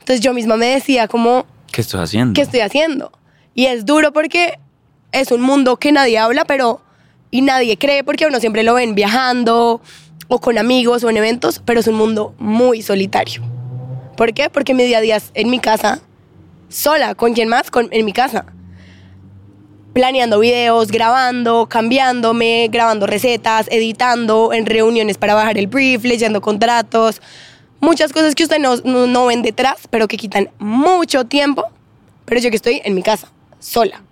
[0.01, 2.35] Entonces yo misma me decía como, ¿Qué estás haciendo?
[2.35, 3.13] ¿qué estoy haciendo?
[3.55, 4.59] Y es duro porque
[5.13, 6.81] es un mundo que nadie habla, pero
[7.31, 9.81] y nadie cree porque uno siempre lo ven viajando
[10.29, 13.43] o con amigos o en eventos, pero es un mundo muy solitario.
[14.17, 14.51] ¿Por qué?
[14.51, 16.01] Porque mi día a día es en mi casa,
[16.69, 17.71] sola, ¿con quién más?
[17.71, 18.47] Con, en mi casa.
[19.93, 27.21] Planeando videos, grabando, cambiándome, grabando recetas, editando, en reuniones para bajar el brief, leyendo contratos.
[27.81, 31.65] Muchas cosas que usted no, no, no ven detrás, pero que quitan mucho tiempo.
[32.25, 34.03] Pero yo que estoy en mi casa, sola.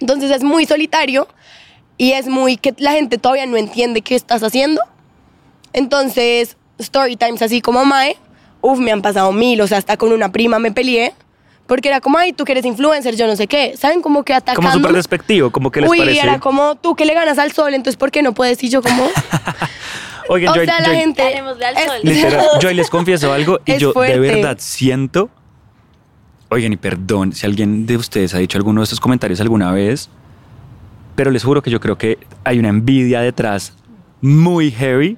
[0.00, 1.28] Entonces es muy solitario
[1.98, 4.80] y es muy que la gente todavía no entiende qué estás haciendo.
[5.72, 8.16] Entonces, story times así como Mae,
[8.60, 11.14] uff, me han pasado mil, o sea, hasta con una prima me peleé.
[11.66, 13.74] Porque era como, ay, tú que eres influencer, yo no sé qué.
[13.78, 14.02] ¿Saben?
[14.02, 14.60] Como que atacando.
[14.60, 16.20] Como súper despectivo, como que les Uy, parece.
[16.20, 18.62] era como, tú que le ganas al sol, entonces ¿por qué no puedes?
[18.62, 19.06] Y yo como...
[20.28, 21.22] Oigan, o yo, sea, la yo- gente...
[21.22, 21.96] Al es- sol.
[22.02, 24.18] Literal, yo ahí les confieso algo y Es yo de fuerte.
[24.18, 25.30] verdad siento.
[26.48, 30.10] Oigan, y perdón si alguien de ustedes ha dicho alguno de estos comentarios alguna vez,
[31.14, 33.72] pero les juro que yo creo que hay una envidia detrás
[34.20, 35.16] muy heavy.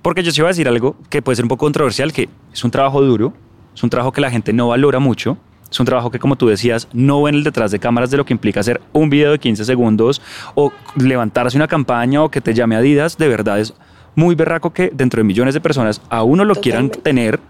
[0.00, 2.64] Porque yo sí iba a decir algo que puede ser un poco controversial, que es
[2.64, 3.32] un trabajo duro,
[3.74, 5.36] es un trabajo que la gente no valora mucho,
[5.72, 8.26] es un trabajo que, como tú decías, no ven el detrás de cámaras de lo
[8.26, 10.20] que implica hacer un video de 15 segundos
[10.54, 13.16] o levantarse una campaña o que te llame Adidas.
[13.16, 13.72] De verdad es
[14.14, 17.02] muy berraco que dentro de millones de personas a uno lo quieran Totalmente.
[17.02, 17.40] tener,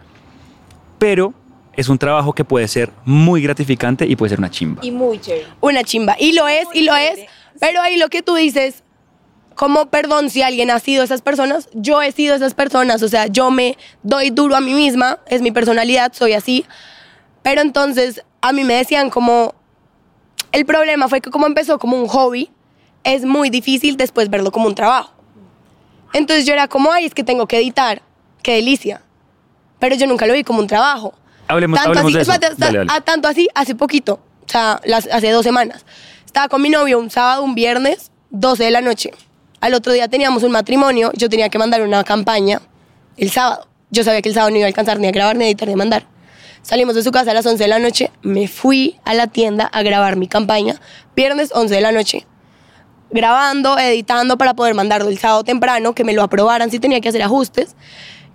[0.98, 1.35] pero
[1.74, 4.85] es un trabajo que puede ser muy gratificante y puede ser una chimba.
[4.85, 5.46] Y muy chévere.
[5.61, 6.14] Una chimba.
[6.18, 7.14] Y lo es, y lo es.
[7.14, 7.28] chévere.
[7.58, 8.85] Pero ahí lo que tú dices,
[9.56, 13.02] como perdón si alguien ha sido esas personas, yo he sido esas personas.
[13.02, 16.64] O sea, yo me doy duro a mí misma, es mi personalidad, soy así.
[17.42, 19.55] Pero entonces a mí me decían como,
[20.52, 22.50] el problema fue que como empezó como un hobby,
[23.05, 25.12] es muy difícil después verlo como un trabajo.
[26.12, 28.02] Entonces yo era como, ay, es que tengo que editar,
[28.42, 29.02] qué delicia.
[29.78, 31.14] Pero yo nunca lo vi como un trabajo.
[31.48, 32.33] Hablemos, Tanto hablemos así, de eso.
[32.33, 32.90] espérate, Dale, dale.
[32.92, 35.85] a tanto así, hace poquito, o sea, las- hace dos semanas.
[36.24, 39.11] Estaba con mi novio un sábado, un viernes, 12 de la noche.
[39.61, 42.61] Al otro día teníamos un matrimonio, yo tenía que mandar una campaña
[43.16, 43.66] el sábado.
[43.90, 45.66] Yo sabía que el sábado no iba a alcanzar ni a grabar, ni a editar,
[45.68, 46.07] ni a mandar.
[46.62, 49.66] Salimos de su casa a las 11 de la noche, me fui a la tienda
[49.66, 50.81] a grabar mi campaña,
[51.16, 52.25] viernes 11 de la noche.
[53.11, 57.09] Grabando, editando para poder mandarlo el sábado temprano, que me lo aprobaran si tenía que
[57.09, 57.75] hacer ajustes.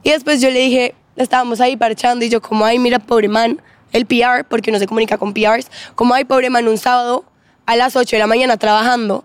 [0.03, 3.61] Y después yo le dije, estábamos ahí parchando y yo como, ay, mira, pobre man,
[3.93, 7.23] el PR, porque no se comunica con PRs, como, ay, pobre man, un sábado
[7.65, 9.23] a las 8 de la mañana trabajando.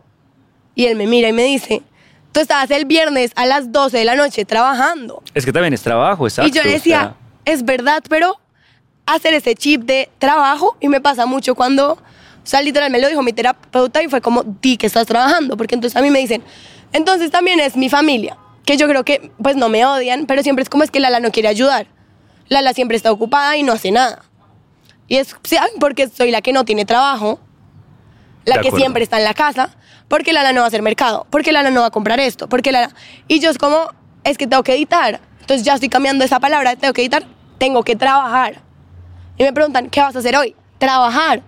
[0.76, 1.82] Y él me mira y me dice,
[2.30, 5.22] tú estabas el viernes a las 12 de la noche trabajando.
[5.34, 6.48] Es que también es trabajo, exacto.
[6.48, 8.40] y yo le o decía, sea, es verdad, pero
[9.06, 11.98] hacer ese chip de trabajo, y me pasa mucho cuando, o
[12.44, 15.74] sea, literal me lo dijo mi terapeuta y fue como, di que estás trabajando, porque
[15.74, 16.42] entonces a mí me dicen,
[16.92, 20.62] entonces también es mi familia, que yo creo que pues no me odian, pero siempre
[20.62, 21.86] es como es que Lala no quiere ayudar.
[22.48, 24.22] Lala siempre está ocupada y no hace nada.
[25.08, 25.70] Y es, ¿saben?
[25.80, 27.40] Porque soy la que no tiene trabajo,
[28.44, 28.84] la De que acuerdo.
[28.84, 29.70] siempre está en la casa,
[30.08, 32.72] porque Lala no va a hacer mercado, porque Lala no va a comprar esto, porque
[32.72, 32.90] Lala...
[33.26, 33.90] Y yo es como,
[34.24, 35.20] es que tengo que editar.
[35.40, 37.24] Entonces ya estoy cambiando esa palabra, tengo que editar,
[37.58, 38.62] tengo que trabajar.
[39.36, 40.54] Y me preguntan, ¿qué vas a hacer hoy?
[40.78, 41.42] Trabajar.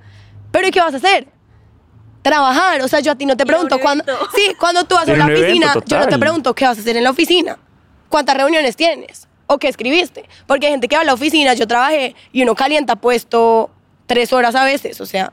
[0.50, 1.26] ¿Pero y qué vas a hacer?
[2.22, 2.80] Trabajar.
[2.82, 4.12] O sea, yo a ti no te pregunto evento.
[4.34, 6.54] Sí, cuando tú vas a Ir a una un evento, oficina, yo no te pregunto,
[6.54, 7.58] ¿qué vas a hacer en la oficina?
[8.08, 9.28] ¿Cuántas reuniones tienes?
[9.46, 10.28] ¿O qué escribiste?
[10.46, 13.70] Porque hay gente que va a la oficina, yo trabajé y uno calienta puesto
[14.06, 15.32] tres horas a veces, o sea...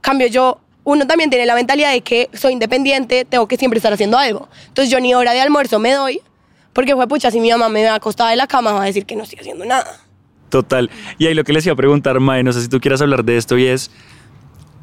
[0.00, 3.90] Cambio yo, uno también tiene la mentalidad de que soy independiente, tengo que siempre estar
[3.90, 4.50] haciendo algo.
[4.68, 6.20] Entonces yo ni hora de almuerzo me doy,
[6.74, 9.06] porque fue pucha, si mi mamá me ve acostada de la cama va a decir
[9.06, 10.03] que no estoy haciendo nada.
[10.54, 10.88] Total.
[11.18, 13.24] Y ahí lo que les iba a preguntar, Mae, no sé si tú quieras hablar
[13.24, 13.90] de esto y es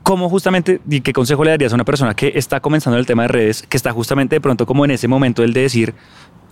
[0.03, 3.21] cómo justamente, y qué consejo le darías a una persona que está comenzando el tema
[3.21, 5.95] de redes, que está justamente de pronto como en ese momento el de decir,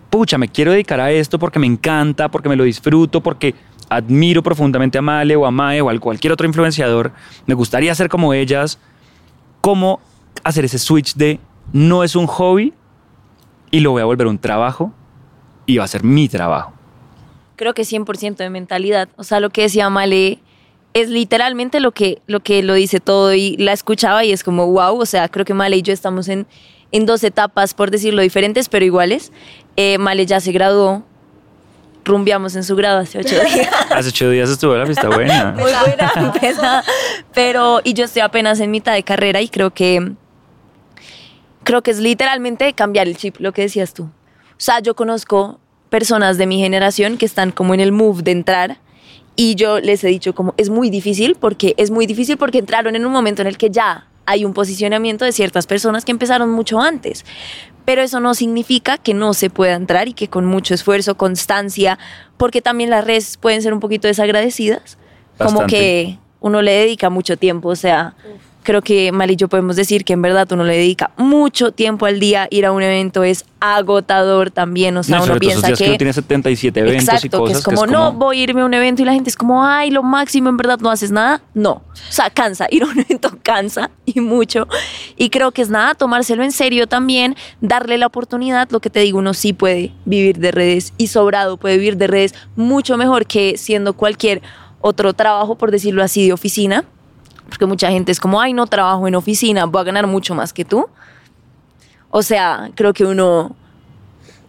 [0.10, 3.56] pucha, me quiero dedicar a esto porque me encanta, porque me lo disfruto, porque
[3.90, 7.12] admiro profundamente a Male o a Mae o a cualquier otro influenciador,
[7.46, 8.80] me gustaría ser como ellas,
[9.60, 10.00] cómo
[10.46, 11.42] hacer ese switch de
[11.74, 12.74] no es un hobby
[13.70, 14.94] y lo voy a volver un trabajo
[15.66, 16.79] y va a ser mi trabajo.
[17.60, 19.10] Creo que 100% de mentalidad.
[19.18, 20.40] O sea, lo que decía Male
[20.94, 24.66] es literalmente lo que, lo que lo dice todo y la escuchaba y es como,
[24.68, 26.48] wow, o sea, creo que Male y yo estamos en,
[26.94, 29.34] en dos etapas, por decirlo diferentes, pero iguales.
[29.76, 31.04] Eh, Male ya se graduó,
[32.06, 33.68] rumbiamos en su grado hace ocho días.
[33.92, 35.52] Hace ocho días estuvo la fiesta buena.
[35.58, 36.86] Muy buena, pesada.
[37.34, 40.14] Pero, y yo estoy apenas en mitad de carrera y creo que,
[41.66, 44.04] creo que es literalmente cambiar el chip, lo que decías tú.
[44.04, 48.32] O sea, yo conozco personas de mi generación que están como en el move de
[48.32, 48.78] entrar
[49.36, 52.96] y yo les he dicho como es muy difícil porque es muy difícil porque entraron
[52.96, 56.52] en un momento en el que ya hay un posicionamiento de ciertas personas que empezaron
[56.52, 57.26] mucho antes.
[57.84, 61.98] Pero eso no significa que no se pueda entrar y que con mucho esfuerzo, constancia,
[62.38, 65.00] porque también las redes pueden ser un poquito desagradecidas,
[65.40, 68.14] como que uno le dedica mucho tiempo, o sea,
[68.70, 72.06] creo que Mal y yo podemos decir que en verdad uno le dedica mucho tiempo
[72.06, 75.74] al día, ir a un evento es agotador también, o sea, No, uno piensa que,
[75.74, 75.88] que...
[75.90, 77.52] uno tiene 77 eventos y Exacto, cosas.
[77.52, 79.66] que es como, no, voy a irme a un evento y la gente es como,
[79.66, 81.42] ay, lo máximo, en verdad no haces nada.
[81.56, 84.68] No, o sea, cansa, ir a un evento cansa y mucho.
[85.18, 89.00] Y creo que es nada, tomárselo en serio también, darle la oportunidad, lo que te
[89.00, 93.26] digo, uno sí puede vivir de redes y sobrado puede vivir de redes mucho mejor
[93.26, 94.44] que siendo cualquier
[94.80, 96.86] otro trabajo, por decirlo así, de oficina.
[97.50, 100.54] Porque mucha gente es como, ay, no trabajo en oficina, voy a ganar mucho más
[100.54, 100.88] que tú.
[102.12, 103.56] O sea, creo que uno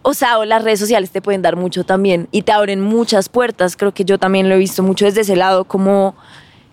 [0.03, 3.29] o sea, o las redes sociales te pueden dar mucho también y te abren muchas
[3.29, 3.77] puertas.
[3.77, 6.15] Creo que yo también lo he visto mucho desde ese lado, como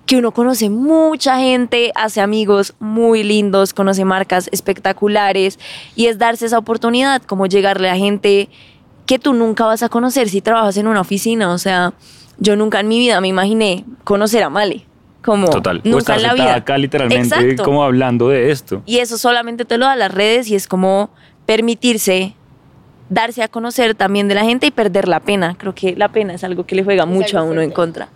[0.05, 5.59] que uno conoce mucha gente, hace amigos muy lindos, conoce marcas espectaculares
[5.97, 8.47] y es darse esa oportunidad, como llegarle a gente
[9.05, 11.51] que tú nunca vas a conocer si trabajas en una oficina.
[11.51, 11.93] O sea,
[12.39, 14.85] yo nunca en mi vida me imaginé conocer a Male.
[15.27, 15.81] Como Total.
[15.83, 16.55] o nunca estar en la sentada vida.
[16.55, 17.63] acá literalmente Exacto.
[17.63, 18.81] como hablando de esto.
[18.85, 21.09] Y eso solamente te lo da las redes y es como
[21.45, 22.33] permitirse
[23.09, 25.57] darse a conocer también de la gente y perder la pena.
[25.59, 28.07] Creo que la pena es algo que le juega mucho a uno en contra.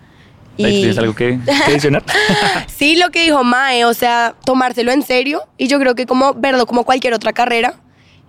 [0.55, 2.03] ¿Tienes algo que, que adicionar?
[2.67, 6.33] Sí, lo que dijo Mae, o sea, tomárselo en serio y yo creo que como
[6.33, 7.73] verlo como cualquier otra carrera,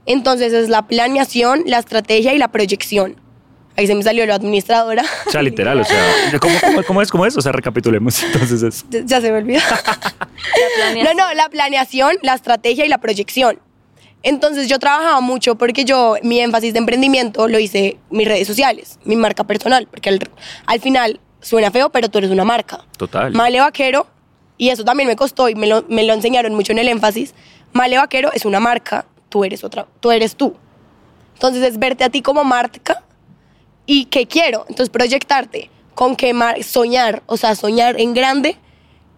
[0.07, 3.15] entonces es la planeación, la estrategia y la proyección.
[3.77, 5.03] Ahí se me salió lo administradora.
[5.27, 5.99] o sea, literal, o sea,
[6.41, 7.11] ¿cómo, cómo, cómo es?
[7.11, 7.37] ¿Cómo es?
[7.37, 8.23] O sea, recapitulemos.
[8.23, 8.85] Entonces es...
[9.07, 9.61] ya se me olvidó.
[11.05, 13.61] No, no, la planeación, la estrategia y la proyección.
[14.23, 18.99] Entonces yo trabajaba mucho porque yo mi énfasis de emprendimiento lo hice mis redes sociales,
[19.05, 20.19] mi marca personal, porque al,
[20.67, 22.85] al final suena feo, pero tú eres una marca.
[22.97, 23.33] Total.
[23.33, 24.07] Male Vaquero,
[24.59, 27.35] y eso también me costó y me lo, me lo enseñaron mucho en el énfasis,
[27.73, 30.55] Male Vaquero es una marca, tú eres otra, tú eres tú.
[31.35, 33.03] Entonces es verte a ti como marca
[33.87, 34.65] y qué quiero.
[34.69, 38.57] Entonces proyectarte con qué mar- soñar, o sea, soñar en grande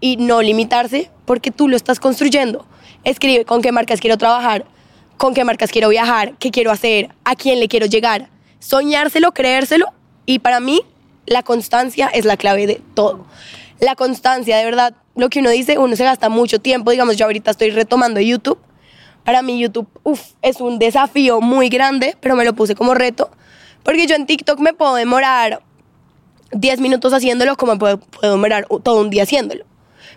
[0.00, 2.66] y no limitarse porque tú lo estás construyendo.
[3.04, 4.64] Escribe con qué marcas quiero trabajar,
[5.16, 8.28] con qué marcas quiero viajar, qué quiero hacer, a quién le quiero llegar.
[8.58, 9.86] Soñárselo, creérselo
[10.26, 10.80] y para mí
[11.26, 13.26] la constancia es la clave de todo.
[13.80, 16.90] La constancia, de verdad, lo que uno dice, uno se gasta mucho tiempo.
[16.90, 18.58] Digamos, yo ahorita estoy retomando YouTube.
[19.24, 23.30] Para mí YouTube, uf, es un desafío muy grande, pero me lo puse como reto.
[23.84, 25.62] Porque yo en TikTok me puedo demorar
[26.52, 29.64] 10 minutos haciéndolo como puedo, puedo demorar todo un día haciéndolo.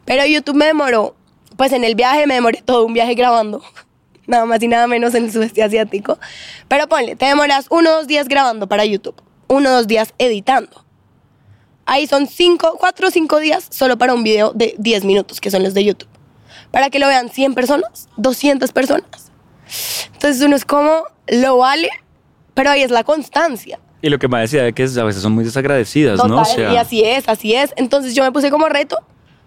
[0.06, 1.16] Pero YouTube me demoró,
[1.58, 3.62] pues en el viaje me demoré todo un viaje grabando.
[4.28, 6.20] Nada más y nada menos en el sudeste asiático.
[6.68, 9.16] Pero ponle, te demoras uno o dos días grabando para YouTube.
[9.48, 10.84] Uno o dos días editando.
[11.86, 15.50] Ahí son cinco, cuatro o cinco días solo para un video de 10 minutos, que
[15.50, 16.10] son los de YouTube.
[16.72, 19.32] Para que lo vean 100 personas, 200 personas.
[20.12, 21.90] Entonces uno es como, lo vale,
[22.58, 23.80] pero ahí es la constancia.
[24.02, 26.42] Y lo que me decía es que a veces son muy desagradecidas, ¿no?
[26.42, 27.72] O sea, y así es, así es.
[27.78, 28.98] Entonces yo me puse como reto,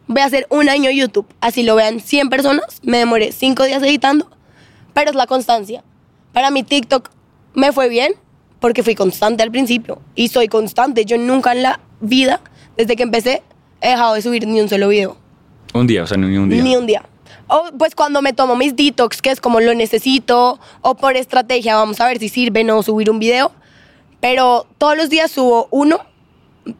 [0.06, 1.26] voy a hacer un año YouTube.
[1.40, 4.30] Así lo vean 100 personas, me demoré 5 días editando,
[4.94, 5.82] pero es la constancia.
[6.32, 7.10] Para mi TikTok
[7.54, 8.12] me fue bien
[8.60, 11.04] porque fui constante al principio y soy constante.
[11.04, 12.40] Yo nunca en la vida,
[12.76, 13.42] desde que empecé,
[13.80, 15.16] he dejado de subir ni un solo video.
[15.74, 16.62] un día, o sea, ni un día.
[16.62, 17.02] Ni un día.
[17.50, 21.76] O pues cuando me tomo mis detox, que es como lo necesito, o por estrategia,
[21.76, 23.52] vamos a ver si sirve no subir un video.
[24.20, 25.98] Pero todos los días subo uno,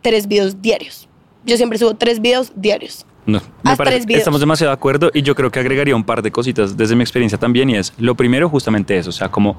[0.02, 1.08] tres videos diarios.
[1.44, 3.06] Yo siempre subo tres videos diarios.
[3.26, 6.30] No, me parece- estamos demasiado de acuerdo y yo creo que agregaría un par de
[6.32, 9.56] cositas desde mi experiencia también y es, lo primero justamente eso, o sea, como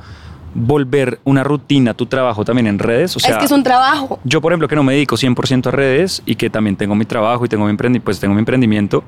[0.54, 3.63] volver una rutina a tu trabajo también en redes, o sea, es que es un
[3.63, 4.19] trabajo.
[4.24, 7.06] yo por ejemplo que no me dedico 100% a redes y que también tengo mi
[7.06, 9.04] trabajo y tengo mi, emprendi pues tengo mi emprendimiento,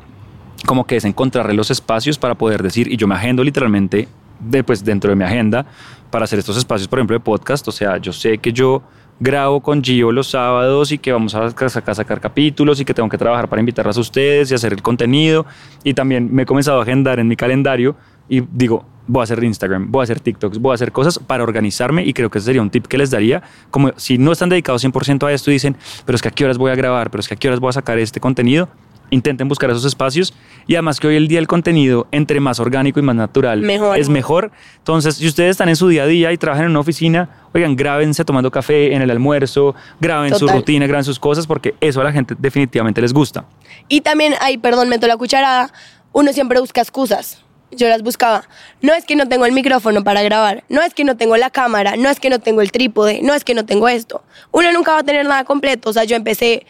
[0.65, 4.07] como que es encontrarle los espacios para poder decir, y yo me agendo literalmente
[4.39, 5.65] de, pues, dentro de mi agenda
[6.09, 8.83] para hacer estos espacios, por ejemplo, de podcast, o sea, yo sé que yo
[9.19, 13.09] grabo con Gio los sábados y que vamos a sacar, sacar capítulos y que tengo
[13.09, 15.45] que trabajar para invitarlas a ustedes y hacer el contenido.
[15.83, 17.95] Y también me he comenzado a agendar en mi calendario
[18.27, 21.43] y digo, voy a hacer Instagram, voy a hacer TikToks, voy a hacer cosas para
[21.43, 24.49] organizarme y creo que ese sería un tip que les daría, como si no están
[24.49, 27.09] dedicados 100% a esto y dicen, pero es que a qué horas voy a grabar,
[27.11, 28.69] pero es que a qué horas voy a sacar este contenido,
[29.09, 30.33] intenten buscar esos espacios
[30.67, 33.97] y además que hoy el día el contenido entre más orgánico y más natural Mejor.
[33.97, 34.51] es mejor.
[34.77, 37.75] Entonces, si ustedes están en su día a día y trabajan en una oficina, oigan,
[37.75, 42.03] grábense tomando café en el almuerzo, graben su rutina, graben sus cosas porque eso a
[42.03, 43.45] la gente definitivamente les gusta.
[43.87, 45.71] Y también, ay, perdón, meto la cucharada,
[46.11, 47.43] uno siempre busca excusas.
[47.75, 48.43] Yo las buscaba.
[48.81, 51.49] No es que no tengo el micrófono para grabar, no es que no tengo la
[51.49, 54.23] cámara, no es que no tengo el trípode, no es que no tengo esto.
[54.51, 55.89] Uno nunca va a tener nada completo.
[55.89, 56.67] O sea, yo empecé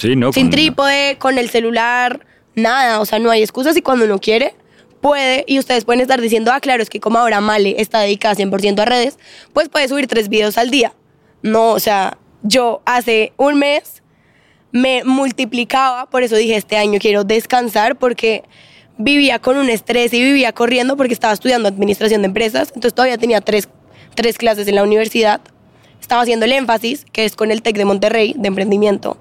[0.00, 0.32] Sí, no.
[0.32, 3.00] sin con- trípode, con el celular, nada.
[3.00, 4.54] O sea, no hay excusas y cuando uno quiere,
[5.00, 5.44] puede.
[5.46, 8.80] Y ustedes pueden estar diciendo, ah, claro, es que como ahora Male está dedicada 100%
[8.80, 9.18] a redes,
[9.52, 10.94] pues puede subir tres videos al día.
[11.42, 14.02] No, o sea, yo hace un mes
[14.72, 18.44] me multiplicaba, por eso dije, este año quiero descansar porque
[18.98, 23.18] vivía con un estrés y vivía corriendo porque estaba estudiando administración de empresas, entonces todavía
[23.18, 23.68] tenía tres,
[24.14, 25.40] tres clases en la universidad.
[26.10, 29.16] Estaba haciendo el énfasis, que es con el TEC de Monterrey, de emprendimiento.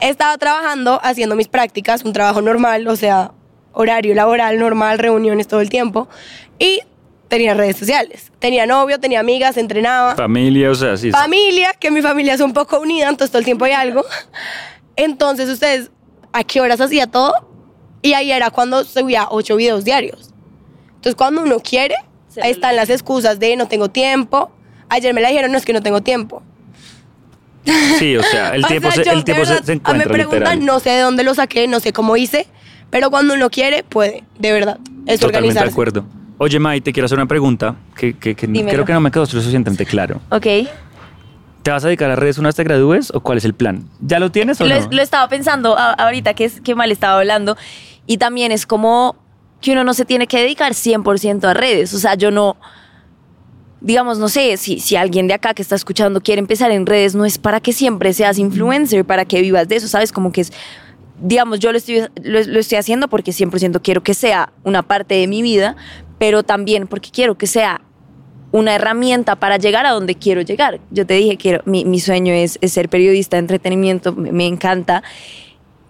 [0.00, 3.30] Estaba trabajando, haciendo mis prácticas, un trabajo normal, o sea,
[3.72, 6.08] horario laboral normal, reuniones todo el tiempo.
[6.58, 6.80] Y
[7.28, 8.32] tenía redes sociales.
[8.40, 11.12] Tenía novio, tenía amigas, entrenaba Familia, o sea, sí.
[11.12, 14.04] familia, que mi familia es un poco unida, entonces todo el tiempo hay algo.
[14.96, 15.92] Entonces, ustedes,
[16.32, 17.32] ¿a qué horas hacía todo?
[18.02, 20.34] Y ahí era cuando subía ocho videos diarios.
[20.96, 21.94] Entonces, cuando uno quiere,
[22.42, 24.50] ahí están las excusas de no tengo tiempo.
[24.88, 26.42] Ayer me la dijeron, no es que no tengo tiempo.
[27.98, 30.40] Sí, o sea, el O tiempo, sea, se, yo, el tiempo se, encuentra Me preguntan,
[30.40, 30.64] literal.
[30.66, 32.46] no sé de dónde lo saqué, no sé cómo hice,
[32.90, 34.78] pero cuando uno quiere, puede, de verdad.
[35.06, 36.04] Es Totalmente de acuerdo.
[36.38, 39.86] Oye, Mai, te quiero hacer una pregunta que, que- creo que no me quedó suficientemente
[39.86, 40.20] claro.
[40.30, 40.46] Ok.
[41.62, 43.88] ¿Te vas a dedicar a redes una vez te gradúes o cuál es el plan?
[44.00, 44.88] ¿Ya lo tienes o Lo, no?
[44.90, 47.56] lo estaba pensando ahorita que, es, que mal estaba hablando.
[48.06, 49.16] Y también es como
[49.62, 51.94] que uno no se tiene que dedicar 100% a redes.
[51.94, 52.56] O sea, yo no,
[53.84, 57.14] digamos, no sé, si, si alguien de acá que está escuchando quiere empezar en redes,
[57.14, 60.10] no es para que siempre seas influencer, para que vivas de eso, ¿sabes?
[60.10, 60.52] Como que es,
[61.20, 65.26] digamos, yo lo estoy, lo, estoy haciendo porque 100% quiero que sea una parte de
[65.26, 65.76] mi vida,
[66.18, 67.82] pero también porque quiero que sea
[68.52, 70.80] una herramienta para llegar a donde quiero llegar.
[70.90, 74.46] Yo te dije, quiero, mi, mi sueño es, es ser periodista de entretenimiento, me, me
[74.46, 75.02] encanta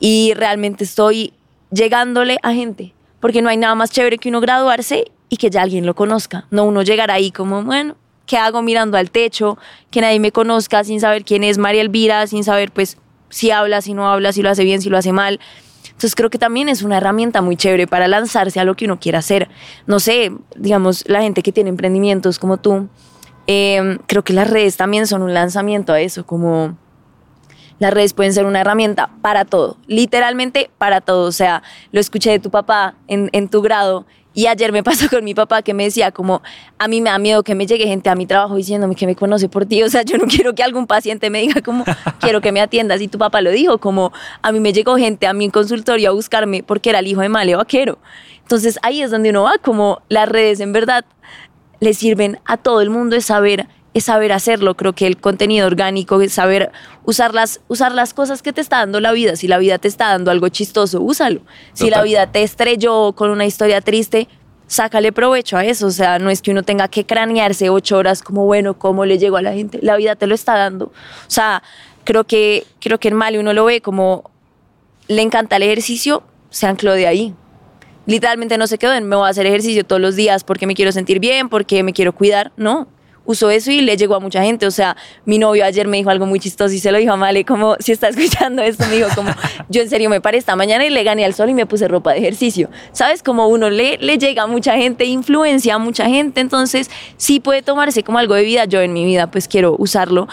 [0.01, 1.33] y realmente estoy
[1.71, 5.63] llegándole a gente, porque no hay nada más chévere que uno graduarse y que ya
[5.63, 9.59] alguien lo conozca, no uno llegar ahí como, bueno, ¿qué hago mirando al techo?
[9.91, 12.99] Que nadie me conozca sin saber quién es María Elvira, sin saber pues
[13.31, 15.41] si habla, si no habla, si lo hace bien, si lo hace mal.
[15.87, 19.01] Entonces creo que también es una herramienta muy chévere para lanzarse a lo que uno
[19.01, 19.49] quiera hacer.
[19.89, 22.89] No sé, digamos, la gente que tiene emprendimientos como tú,
[23.49, 26.79] eh, creo que las redes también son un lanzamiento a eso, como
[27.81, 31.27] las redes pueden ser una herramienta para todo, literalmente para todo.
[31.27, 35.23] O sea, lo escuché de tu papá en tu grado y ayer me pasó con
[35.23, 36.43] mi papá que me decía como,
[36.79, 39.15] a mí me da miedo que me llegue gente a mi trabajo diciéndome que me
[39.15, 39.83] conoce por ti.
[39.85, 41.85] O sea, yo no quiero que algún paciente me diga como,
[42.19, 43.01] quiero que me atiendas.
[43.01, 46.13] Y tu papá lo dijo, como, a mí me llegó gente a mi consultorio a
[46.13, 47.99] buscarme porque era el hijo de Male Vaquero.
[48.43, 51.05] Entonces ahí es donde uno va, como las redes en verdad
[51.81, 54.77] le sirven a todo el mundo es saber es saber hacerlo.
[54.77, 56.71] Creo que el contenido orgánico es saber
[57.05, 59.37] usar las, usar las cosas que te está dando la vida.
[59.37, 61.41] Si la vida te está dando algo chistoso, úsalo.
[61.73, 64.29] Si la vida te estrelló con una historia triste,
[64.67, 65.87] sácale provecho a eso.
[65.87, 69.17] O sea, no es que uno tenga que cranearse ocho horas como, bueno, ¿cómo le
[69.17, 69.79] llego a la gente?
[69.81, 70.87] La vida te lo está dando.
[70.87, 71.63] O sea,
[72.03, 74.31] creo que, creo que en Mali uno lo ve como
[75.07, 77.35] le encanta el ejercicio, se ancló de ahí
[78.07, 80.75] literalmente no se quedó en me voy a hacer ejercicio todos los días porque me
[80.75, 82.53] quiero sentir bien, porque me quiero cuidar.
[82.57, 82.87] No,
[83.27, 84.67] usó eso y le llegó a mucha gente.
[84.67, 87.17] O sea, mi novio ayer me dijo algo muy chistoso y se lo dijo a
[87.17, 89.31] Male, como si está escuchando esto, me dijo como,
[89.69, 91.89] yo en serio me paré esta mañana y le gané al sol y me puse
[91.89, 92.69] ropa de ejercicio.
[92.93, 93.23] ¿Sabes?
[93.23, 97.63] Como uno le, le llega a mucha gente, influencia a mucha gente, entonces sí puede
[97.63, 98.65] tomarse como algo de vida.
[98.67, 100.29] Yo en mi vida pues quiero usarlo.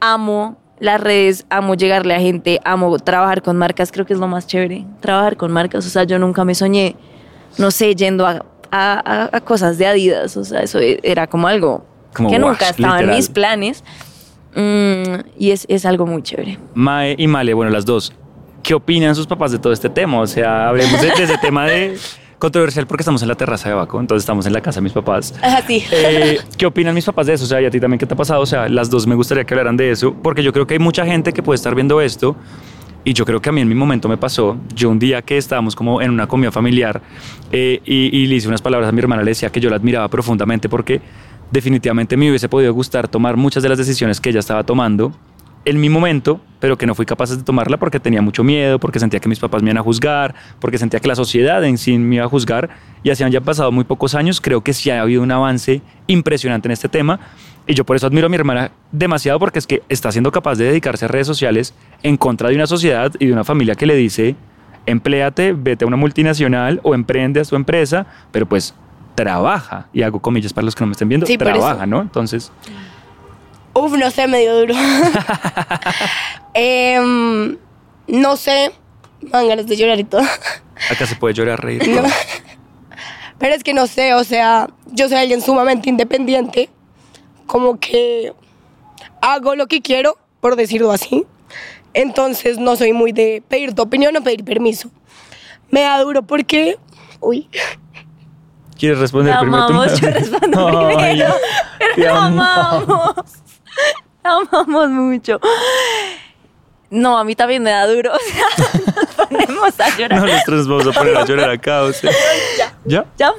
[0.00, 4.26] Amo las redes, amo llegarle a gente, amo trabajar con marcas, creo que es lo
[4.26, 5.86] más chévere, trabajar con marcas.
[5.86, 6.96] O sea, yo nunca me soñé
[7.58, 10.36] no sé, yendo a, a- a- cosas de Adidas.
[10.36, 13.84] O sea, eso era como algo Como que nunca estaba en mis planes.
[14.54, 16.58] Mm, y es, es algo muy chévere.
[16.74, 18.12] Mae y Male, bueno, las dos.
[18.62, 20.20] ¿Qué opinan sus papás de todo este tema?
[20.20, 21.96] O sea, hablemos de, de ese tema de
[22.38, 24.92] controversial porque estamos en la terraza de Baco, entonces estamos en la casa de mis
[24.92, 25.32] papás.
[25.42, 25.84] Así.
[25.92, 27.44] Eh, ¿Qué opinan mis papás de eso?
[27.44, 28.40] O sea, y a ti también, ¿qué te ha pasado?
[28.40, 30.80] O sea, las dos me gustaría que hablaran de eso, porque yo creo que hay
[30.80, 32.34] mucha gente que puede estar viendo esto,
[33.04, 34.56] y yo creo que a mí en mi momento me pasó.
[34.74, 37.00] Yo un día que estábamos como en una comida familiar
[37.52, 39.76] eh, y, y le hice unas palabras a mi hermana, le decía que yo la
[39.76, 41.00] admiraba profundamente porque
[41.52, 45.12] definitivamente me hubiese podido gustar tomar muchas de las decisiones que ella estaba tomando
[45.64, 48.98] en mi momento, pero que no fui capaz de tomarla porque tenía mucho miedo, porque
[48.98, 51.96] sentía que mis papás me iban a juzgar, porque sentía que la sociedad en sí
[51.98, 52.70] me iba a juzgar.
[53.04, 55.80] Y así han ya pasado muy pocos años, creo que sí ha habido un avance
[56.08, 57.20] impresionante en este tema.
[57.66, 60.56] Y yo por eso admiro a mi hermana demasiado porque es que está siendo capaz
[60.56, 63.86] de dedicarse a redes sociales en contra de una sociedad y de una familia que
[63.86, 64.34] le dice,
[64.86, 68.74] empléate, vete a una multinacional o emprende a tu empresa, pero pues
[69.14, 69.88] trabaja.
[69.92, 71.86] Y hago comillas para los que no me estén viendo, Sí, trabaja.
[71.86, 72.00] ¿no?
[72.00, 72.50] Entonces,
[73.74, 74.74] Uf, no sé, medio duro.
[76.54, 77.56] Em,
[78.06, 78.72] no sé.
[79.22, 80.22] Dan ganas de llorar y todo.
[80.90, 81.86] acá se puede llorar, reír.
[81.88, 82.02] No.
[83.38, 86.68] Pero es que no sé, o sea, yo soy alguien sumamente independiente.
[87.46, 88.32] Como que
[89.20, 91.24] hago lo que quiero, por decirlo así.
[91.94, 94.90] Entonces no soy muy de pedir tu opinión o pedir permiso.
[95.70, 96.78] Me da duro porque.
[97.20, 97.48] Uy.
[98.82, 99.72] ¿Quieres responder Te primero tú?
[99.74, 101.34] amamos, yo respondo primero.
[101.34, 101.38] te
[101.78, 102.42] Pero te amo.
[102.42, 103.14] amamos.
[104.22, 105.40] Te amamos mucho.
[106.90, 108.10] No, a mí también me da duro.
[108.18, 110.20] O sea, nos ponemos a llorar.
[110.20, 112.10] No, nosotros nos vamos a poner a llorar acá, o sea.
[112.84, 113.06] ¿Ya?
[113.16, 113.32] ¿Ya?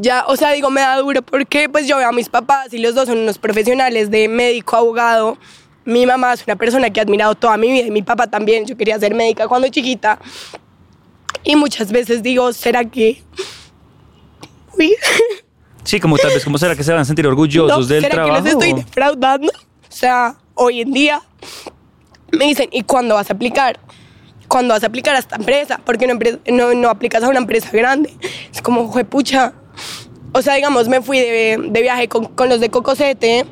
[0.00, 2.78] Ya, o sea, digo, me da duro porque pues yo veo a mis papás y
[2.78, 5.36] los dos son unos profesionales de médico, abogado.
[5.84, 8.64] Mi mamá es una persona que he admirado toda mi vida y mi papá también.
[8.64, 10.18] Yo quería ser médica cuando chiquita.
[11.44, 13.22] Y muchas veces digo, ¿será que...
[15.84, 18.14] Sí, como tal vez, ¿cómo será que se van a sentir orgullosos no, del ¿será
[18.14, 18.34] trabajo?
[18.36, 19.48] que los estoy defraudando?
[19.48, 21.22] O sea, hoy en día
[22.30, 23.80] me dicen, ¿y cuándo vas a aplicar?
[24.48, 25.78] ¿Cuándo vas a aplicar a esta empresa?
[25.78, 28.14] ¿Por qué no, empre- no, no aplicas a una empresa grande?
[28.52, 29.54] Es como, pucha.
[30.32, 33.46] O sea, digamos, me fui de, de viaje con, con los de Cocosete,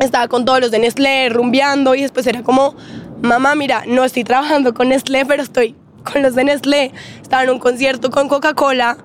[0.00, 2.74] estaba con todos los de Nestlé, rumbeando, y después era como,
[3.22, 5.76] mamá, mira, no estoy trabajando con Nestlé, pero estoy
[6.10, 6.92] con los de Nestlé.
[7.22, 8.98] Estaba en un concierto con Coca-Cola.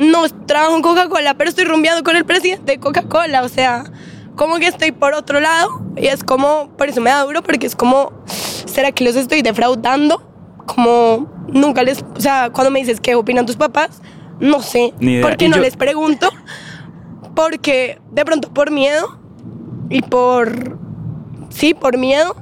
[0.00, 3.42] No trabajo en Coca-Cola, pero estoy rumbeando con el presidente de Coca-Cola.
[3.42, 3.84] O sea,
[4.34, 5.68] como que estoy por otro lado.
[5.96, 9.42] Y es como, por eso me da duro, porque es como, ¿será que los estoy
[9.42, 10.22] defraudando?
[10.66, 14.00] Como nunca les, o sea, cuando me dices qué opinan tus papás,
[14.38, 14.94] no sé.
[15.00, 15.22] Ni idea.
[15.22, 16.30] ¿Por qué Y no yo- les pregunto?
[17.34, 19.18] Porque de pronto por miedo
[19.88, 20.78] y por,
[21.50, 22.36] sí, por miedo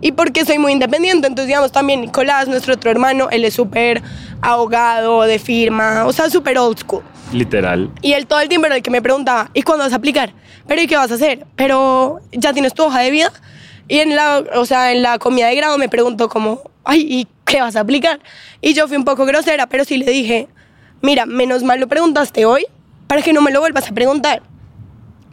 [0.00, 1.26] y porque soy muy independiente.
[1.26, 4.02] Entonces, digamos, también Nicolás, nuestro otro hermano, él es súper
[4.42, 7.02] abogado de firma, o sea, súper old school.
[7.32, 7.90] Literal.
[8.02, 10.34] Y él todo el tiempo era el que me preguntaba, ¿y cuándo vas a aplicar?
[10.66, 11.46] ¿Pero y qué vas a hacer?
[11.56, 13.32] ¿Pero ya tienes tu hoja de vida?
[13.88, 17.26] Y en la, o sea, en la comida de grado me preguntó como, ay, ¿y
[17.44, 18.20] qué vas a aplicar?
[18.60, 20.48] Y yo fui un poco grosera, pero sí le dije,
[21.00, 22.66] mira, menos mal lo preguntaste hoy
[23.06, 24.42] para que no me lo vuelvas a preguntar.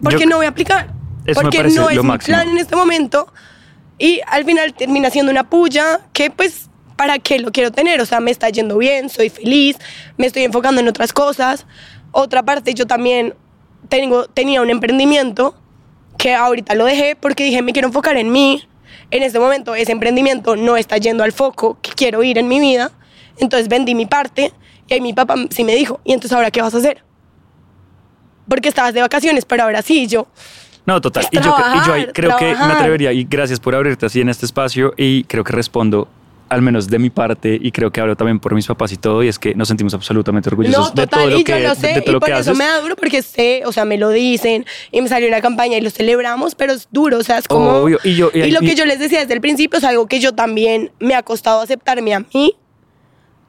[0.01, 0.88] Porque Yo- no voy a aplicar.
[1.26, 2.38] Eso me porque parece no es mi máximo.
[2.38, 3.32] plan en este momento.
[3.97, 6.70] Y al final termina siendo una puya que pues,
[7.00, 8.02] ¿para qué lo quiero tener?
[8.02, 9.78] O sea, me está yendo bien, soy feliz,
[10.18, 11.66] me estoy enfocando en otras cosas.
[12.12, 13.36] Otra parte, yo también
[13.88, 15.56] tengo, tenía un emprendimiento
[16.18, 18.68] que ahorita lo dejé porque dije, me quiero enfocar en mí.
[19.12, 22.60] En este momento ese emprendimiento no está yendo al foco que quiero ir en mi
[22.60, 22.91] vida.
[23.38, 24.52] Entonces vendí mi parte
[24.89, 27.02] y ahí mi papá sí me dijo, ¿y entonces ahora qué vas a hacer?
[28.50, 30.28] Porque estabas de vacaciones, pero ahora sí, yo.
[30.86, 31.26] No, total.
[31.32, 34.20] Y yo, y yo ahí trabajar, creo que me atrevería, y gracias por abrirte así
[34.20, 36.10] en este espacio, y creo que respondo
[36.50, 39.24] al menos de mi parte, y creo que hablo también por mis papás y todo,
[39.24, 41.60] y es que nos sentimos absolutamente orgullosos No, de total, todo lo y que, yo
[41.60, 42.58] lo de- sé, de todo y lo por que eso haces.
[42.58, 45.78] me da duro porque sé, o sea, me lo dicen, y me salió una campaña
[45.78, 47.70] y lo celebramos, pero es duro, o sea, es como...
[47.84, 50.20] Obvio, y yo- y- lo que yo les decía desde el principio es algo que
[50.20, 52.56] yo también me ha costado aceptarme a mí,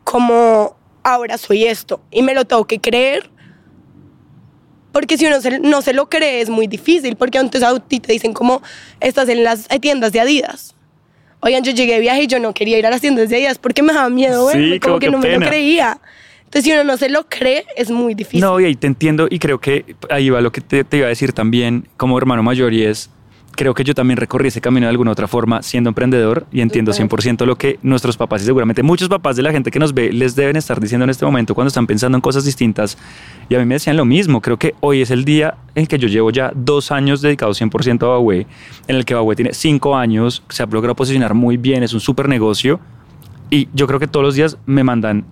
[0.05, 3.30] como ahora soy esto, y me lo tengo que creer,
[4.92, 8.01] porque si uno se- no se lo cree es muy difícil, porque entonces a ti
[8.01, 8.61] te dicen como,
[9.01, 10.74] estás en las tiendas de Adidas.
[11.41, 13.59] Oigan, yo llegué de viaje y yo no quería ir a las tiendas de Adidas
[13.59, 15.99] porque me daba miedo, Sí, verme, como como que que no me lo creía.
[16.45, 18.41] Entonces, si uno no se lo cree, es muy difícil.
[18.41, 21.07] No, y ahí te entiendo y creo que ahí va lo que te, te iba
[21.07, 23.09] a decir también como hermano mayor y es,
[23.61, 26.92] creo que yo también recorrí ese camino de alguna otra forma siendo emprendedor y entiendo
[26.92, 27.11] Total.
[27.11, 30.11] 100% lo que nuestros papás y seguramente muchos papás de la gente que nos ve
[30.14, 32.96] les deben estar diciendo en este momento cuando están pensando en cosas distintas.
[33.50, 35.98] Y a mí me decían lo mismo, creo que hoy es el día en que
[35.98, 38.46] yo llevo ya dos años dedicado 100% a Huawei,
[38.88, 42.00] en el que Huawei tiene cinco años, se ha logrado posicionar muy bien, es un
[42.00, 42.80] súper negocio
[43.50, 45.26] y yo creo que todos los días me mandan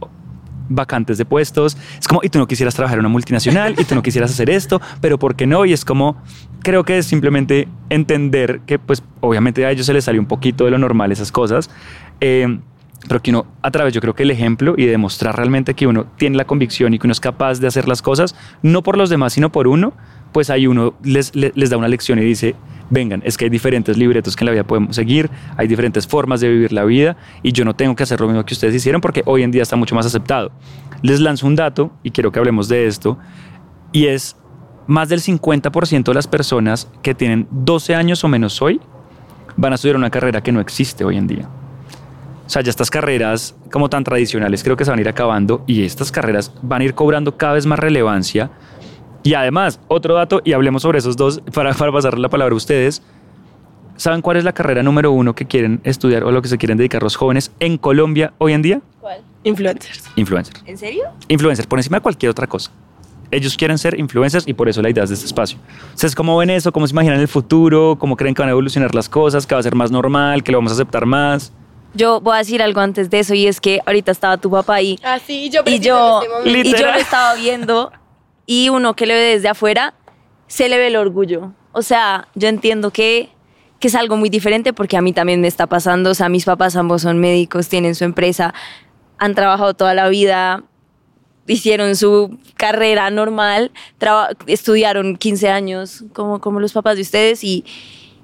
[0.68, 1.76] vacantes de puestos.
[1.98, 4.50] Es como, y tú no quisieras trabajar en una multinacional, y tú no quisieras hacer
[4.50, 5.64] esto, pero ¿por qué no?
[5.64, 6.16] Y es como,
[6.62, 10.64] creo que es simplemente entender que, pues, obviamente a ellos se les sale un poquito
[10.64, 11.70] de lo normal esas cosas,
[12.20, 12.58] eh,
[13.06, 16.06] pero que uno, a través, yo creo que el ejemplo y demostrar realmente que uno
[16.16, 19.08] tiene la convicción y que uno es capaz de hacer las cosas, no por los
[19.08, 19.92] demás, sino por uno,
[20.32, 22.54] pues ahí uno les, les, da una lección y dice,
[22.90, 26.40] vengan, es que hay diferentes libretos que en la vida podemos seguir, hay diferentes formas
[26.40, 29.00] de vivir la vida y yo no tengo que hacer lo mismo que ustedes hicieron
[29.00, 30.50] porque hoy en día está mucho más aceptado.
[31.02, 33.18] Les lanzo un dato y quiero que hablemos de esto
[33.92, 34.36] y es
[34.86, 38.80] más del 50% de las personas que tienen 12 años o menos hoy
[39.56, 41.48] van a estudiar una carrera que no existe hoy en día.
[42.48, 45.62] O sea, ya estas carreras como tan tradicionales creo que se van a ir acabando
[45.66, 48.50] y estas carreras van a ir cobrando cada vez más relevancia.
[49.22, 52.56] Y además, otro dato, y hablemos sobre esos dos para, para pasarle la palabra a
[52.56, 53.02] ustedes.
[53.96, 56.56] ¿Saben cuál es la carrera número uno que quieren estudiar o a lo que se
[56.56, 58.80] quieren dedicar los jóvenes en Colombia hoy en día?
[59.00, 59.22] ¿Cuál?
[59.42, 60.04] Influencers.
[60.14, 60.54] Influencer.
[60.66, 61.04] ¿En serio?
[61.26, 62.70] Influencer, por encima de cualquier otra cosa.
[63.32, 65.58] Ellos quieren ser influencers y por eso la idea es de este espacio.
[65.94, 66.72] ¿Ustedes cómo ven eso?
[66.72, 67.96] ¿Cómo se imaginan el futuro?
[67.98, 69.46] ¿Cómo creen que van a evolucionar las cosas?
[69.46, 70.44] ¿Que va a ser más normal?
[70.44, 71.52] ¿Que lo vamos a aceptar más?
[71.92, 74.76] Yo voy a decir algo antes de eso y es que ahorita estaba tu papá
[74.76, 77.90] ahí Ah, sí, yo y yo, este y yo lo estaba viendo
[78.50, 79.92] y uno que le ve desde afuera
[80.46, 81.52] se le ve el orgullo.
[81.72, 83.28] O sea, yo entiendo que,
[83.78, 86.10] que es algo muy diferente porque a mí también me está pasando.
[86.10, 88.54] O sea, mis papás ambos son médicos, tienen su empresa,
[89.18, 90.62] han trabajado toda la vida,
[91.46, 93.70] hicieron su carrera normal,
[94.46, 97.66] estudiaron 15 años como, como los papás de ustedes y,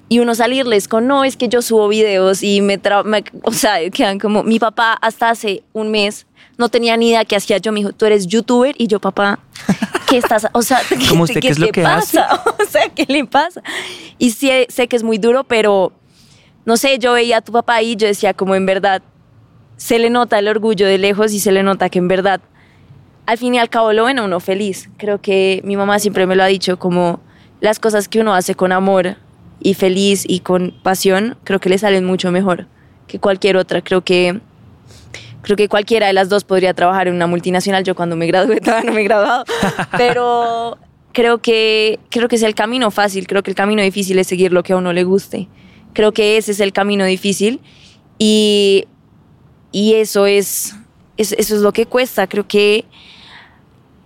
[0.09, 3.89] y uno salirles con, no, es que yo subo videos y me, me- o sea,
[3.91, 6.25] quedan como, mi papá hasta hace un mes
[6.57, 9.39] no tenía ni idea qué hacía yo, me dijo, tú eres youtuber y yo, papá,
[10.07, 12.43] ¿qué estás, o sea, ¿qué, ¿Cómo usted qué es lo que pasa?
[12.59, 13.61] O sea, ¿qué le pasa?
[14.17, 15.91] Y sí, sé que es muy duro, pero
[16.65, 19.01] no sé, yo veía a tu papá y yo decía como en verdad,
[19.77, 22.41] se le nota el orgullo de lejos y se le nota que en verdad,
[23.25, 24.89] al fin y al cabo lo ven a uno feliz.
[24.97, 27.19] Creo que mi mamá siempre me lo ha dicho, como
[27.59, 29.17] las cosas que uno hace con amor
[29.59, 32.67] y feliz y con pasión, creo que le salen mucho mejor
[33.07, 33.81] que cualquier otra.
[33.81, 34.39] Creo que,
[35.45, 37.83] creo que cualquiera de las dos podría trabajar en una multinacional.
[37.83, 39.45] Yo cuando me gradué todavía no me he graduado,
[39.97, 40.77] pero
[41.13, 44.51] creo que, creo que es el camino fácil, creo que el camino difícil es seguir
[44.51, 45.47] lo que a uno le guste.
[45.93, 47.61] Creo que ese es el camino difícil
[48.19, 48.85] y,
[49.71, 50.75] y eso es,
[51.17, 52.27] es- eso es lo que cuesta.
[52.27, 52.83] Creo que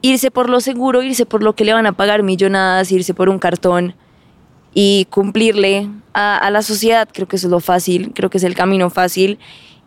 [0.02, 3.28] irse por lo seguro, irse por lo que le van a pagar millonadas, irse por
[3.30, 3.96] un cartón
[4.74, 8.44] y cumplirle a, a la sociedad, creo que eso es lo fácil, creo que es
[8.44, 9.40] el camino fácil.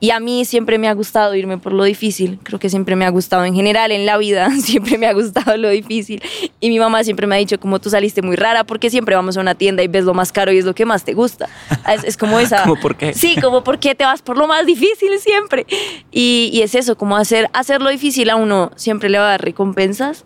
[0.03, 3.05] Y a mí siempre me ha gustado irme por lo difícil, creo que siempre me
[3.05, 6.21] ha gustado en general en la vida, siempre me ha gustado lo difícil.
[6.59, 9.37] Y mi mamá siempre me ha dicho como tú saliste muy rara porque siempre vamos
[9.37, 11.49] a una tienda y ves lo más caro y es lo que más te gusta.
[11.89, 12.63] Es, es como esa...
[12.65, 13.15] ¿Cómo por qué?
[13.15, 15.67] Sí, como por qué te vas por lo más difícil siempre.
[16.11, 19.31] Y, y es eso, como hacer, hacer lo difícil a uno siempre le va a
[19.31, 20.25] dar recompensas.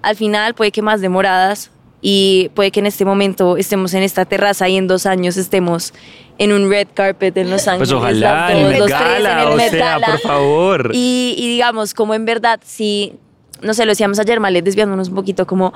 [0.00, 1.70] Al final puede que más demoradas
[2.00, 5.92] y puede que en este momento estemos en esta terraza y en dos años estemos
[6.38, 7.90] en un red carpet en Los Ángeles.
[7.90, 10.90] Pues ojalá, en en Gala, el o sea, por favor.
[10.94, 13.14] Y, y digamos, como en verdad, si,
[13.62, 15.72] no sé, lo decíamos ayer, Malet, desviándonos un poquito, como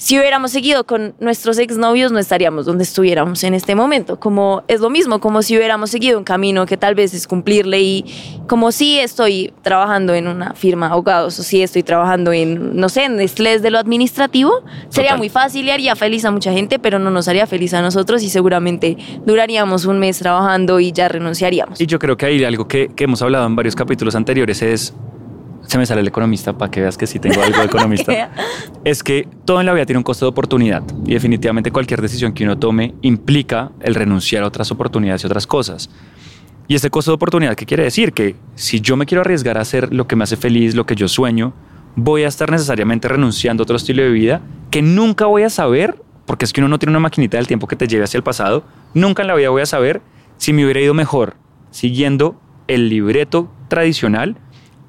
[0.00, 4.18] si hubiéramos seguido con nuestros exnovios, no estaríamos donde estuviéramos en este momento.
[4.18, 7.82] Como es lo mismo, como si hubiéramos seguido un camino que tal vez es cumplirle
[7.82, 8.04] y
[8.46, 12.88] como si estoy trabajando en una firma de abogados o si estoy trabajando en, no
[12.88, 16.78] sé, en Nestlé de lo administrativo, sería muy fácil y haría feliz a mucha gente,
[16.78, 18.96] pero no nos haría feliz a nosotros y seguramente
[19.26, 21.78] duraríamos un mes trabajando y ya renunciaríamos.
[21.78, 24.94] Y yo creo que hay algo que, que hemos hablado en varios capítulos anteriores es,
[25.70, 28.32] se me sale el economista para que veas que sí tengo algo de economista,
[28.84, 32.32] es que todo en la vida tiene un costo de oportunidad y definitivamente cualquier decisión
[32.32, 35.88] que uno tome implica el renunciar a otras oportunidades y otras cosas.
[36.66, 38.12] Y este costo de oportunidad, ¿qué quiere decir?
[38.12, 40.96] Que si yo me quiero arriesgar a hacer lo que me hace feliz, lo que
[40.96, 41.52] yo sueño,
[41.94, 44.40] voy a estar necesariamente renunciando a otro estilo de vida
[44.72, 47.68] que nunca voy a saber, porque es que uno no tiene una maquinita del tiempo
[47.68, 50.02] que te lleve hacia el pasado, nunca en la vida voy a saber
[50.36, 51.36] si me hubiera ido mejor
[51.70, 54.36] siguiendo el libreto tradicional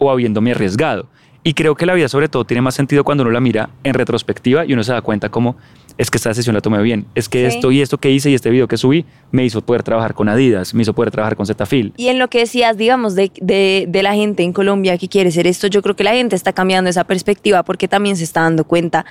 [0.04, 1.06] o habiéndome arriesgado.
[1.44, 3.94] Y creo que la vida sobre todo tiene más sentido cuando uno la mira en
[3.94, 5.56] retrospectiva y uno se da cuenta como
[5.98, 7.58] es que esta decisión la tomé bien, es que Sí.
[7.58, 10.28] esto y esto que hice y este video que subí me hizo poder trabajar con
[10.30, 11.94] Adidas, me hizo poder trabajar con Zetafil.
[11.98, 15.32] Y en lo que decías, digamos, de, de- de la gente en Colombia que quiere
[15.32, 18.42] ser esto, yo creo que la gente está cambiando esa perspectiva porque también se está
[18.42, 19.06] dando cuenta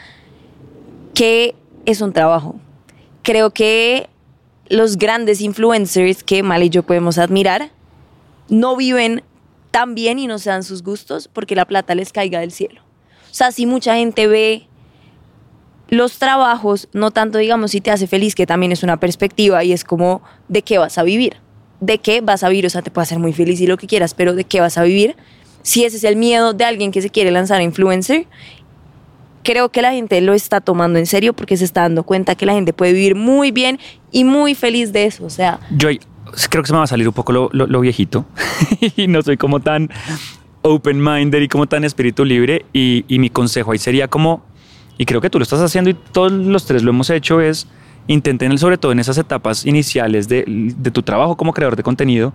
[1.14, 2.56] que es un trabajo.
[3.22, 4.08] Creo que
[4.68, 7.70] los grandes influencers que Mal y yo podemos admirar
[8.48, 9.22] no viven
[9.70, 12.80] tan bien y no se dan sus gustos porque la plata les caiga del cielo.
[13.30, 14.66] O sea, si mucha gente ve
[15.88, 19.72] los trabajos, no tanto digamos si te hace feliz, que también es una perspectiva y
[19.72, 21.36] es como de qué vas a vivir,
[21.80, 23.86] de qué vas a vivir, o sea, te puede hacer muy feliz y lo que
[23.86, 25.16] quieras, pero de qué vas a vivir.
[25.62, 28.26] Si ese es el miedo de alguien que se quiere lanzar a influencer,
[29.42, 32.46] creo que la gente lo está tomando en serio porque se está dando cuenta que
[32.46, 33.78] la gente puede vivir muy bien
[34.12, 35.58] y muy feliz de eso, o sea,
[35.90, 36.00] ahí-
[36.50, 38.24] creo que se me va a salir un poco lo, lo- lo viejito.
[38.96, 39.88] Y no soy como tan
[40.62, 42.64] open-minded y como tan espíritu libre.
[42.72, 44.44] Y, y mi consejo ahí sería como,
[44.98, 47.66] y creo que tú lo estás haciendo y todos los tres lo hemos hecho, es
[48.06, 52.32] intenten sobre todo en esas etapas iniciales de, de tu trabajo como creador de contenido,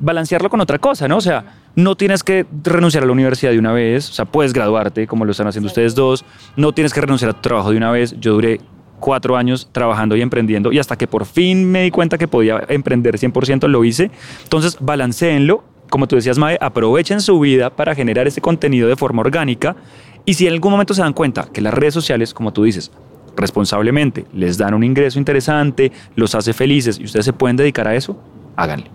[0.00, 1.18] balancearlo con otra cosa, ¿no?
[1.18, 4.52] O sea, no tienes que renunciar a la universidad de una vez, o sea, puedes
[4.52, 6.24] graduarte como lo están haciendo ustedes dos,
[6.56, 8.60] no tienes que renunciar a tu trabajo de una vez, yo duré
[9.04, 12.64] cuatro años trabajando y emprendiendo y hasta que por fin me di cuenta que podía
[12.68, 14.10] emprender 100% lo hice.
[14.44, 15.62] Entonces, balanceenlo.
[15.90, 19.76] Como tú decías, Mae, aprovechen su vida para generar ese contenido de forma orgánica
[20.24, 22.90] y si en algún momento se dan cuenta que las redes sociales, como tú dices,
[23.36, 27.94] responsablemente les dan un ingreso interesante, los hace felices y ustedes se pueden dedicar a
[27.94, 28.16] eso,
[28.56, 28.90] háganle.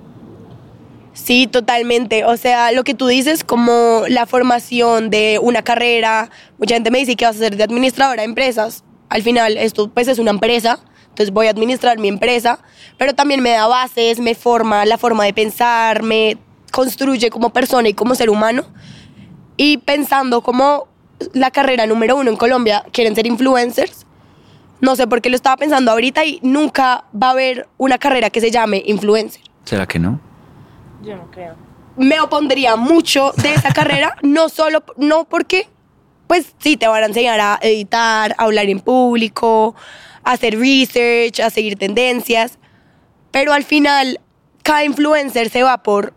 [1.13, 2.25] Sí, totalmente.
[2.25, 6.97] O sea, lo que tú dices como la formación de una carrera, mucha gente me
[6.97, 8.83] dice que vas a ser de administradora de empresas.
[9.09, 10.79] Al final, esto pues es una empresa,
[11.09, 12.59] entonces voy a administrar mi empresa,
[12.97, 16.37] pero también me da bases, me forma la forma de pensar, me
[16.71, 18.63] construye como persona y como ser humano.
[19.57, 20.87] Y pensando como
[21.33, 24.05] la carrera número uno en Colombia, quieren ser influencers,
[24.81, 28.29] no sé por qué lo estaba pensando ahorita y nunca va a haber una carrera
[28.29, 29.41] que se llame influencer.
[29.65, 30.19] ¿Será que no?
[31.03, 31.55] Yo no creo.
[31.97, 35.67] Me opondría mucho de esa carrera, no solo, no porque,
[36.29, 39.73] pues sí, te van a enseñar a editar, a hablar en público,
[40.23, 42.59] a hacer research, a seguir tendencias,
[43.31, 44.19] pero al final
[44.61, 46.13] cada influencer se va por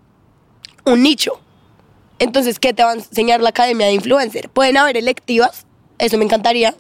[0.85, 1.41] un nicho.
[2.19, 4.51] Entonces, ¿qué te va a enseñar la academia de influencer?
[4.51, 5.65] Pueden haber electivas,
[5.99, 6.75] eso me encantaría,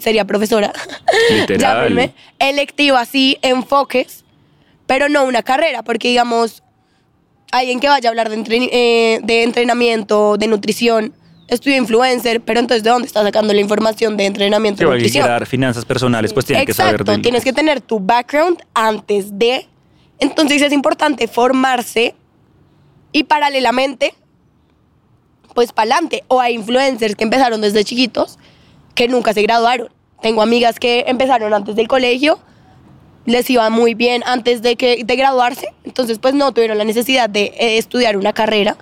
[0.00, 0.72] sería profesora.
[1.30, 2.12] Literal.
[2.38, 4.24] Electivas, sí, enfoques,
[4.86, 6.62] pero no una carrera, porque digamos,
[7.50, 11.14] alguien que vaya a hablar de, entren- eh, de entrenamiento, de nutrición,
[11.48, 15.26] estudia influencer, pero entonces ¿de dónde está sacando la información de entrenamiento y nutrición?
[15.26, 19.66] dar finanzas personales, pues tiene que saber Exacto, tienes que tener tu background antes de.
[20.18, 22.14] Entonces es importante formarse
[23.12, 24.14] y paralelamente,
[25.54, 26.24] pues para adelante.
[26.28, 28.38] O hay influencers que empezaron desde chiquitos
[28.94, 29.88] que nunca se graduaron.
[30.22, 32.40] Tengo amigas que empezaron antes del colegio,
[33.26, 37.28] les iba muy bien antes de, que, de graduarse, entonces pues no tuvieron la necesidad
[37.28, 38.76] de eh, estudiar una carrera,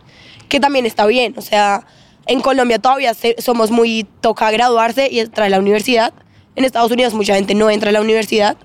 [0.48, 1.34] que también está bien.
[1.36, 1.86] O sea,
[2.27, 6.12] en Colombia todavía se- somos muy toca graduarse y entrar a la universidad.
[6.57, 8.57] En Estados Unidos mucha gente no entra a la universidad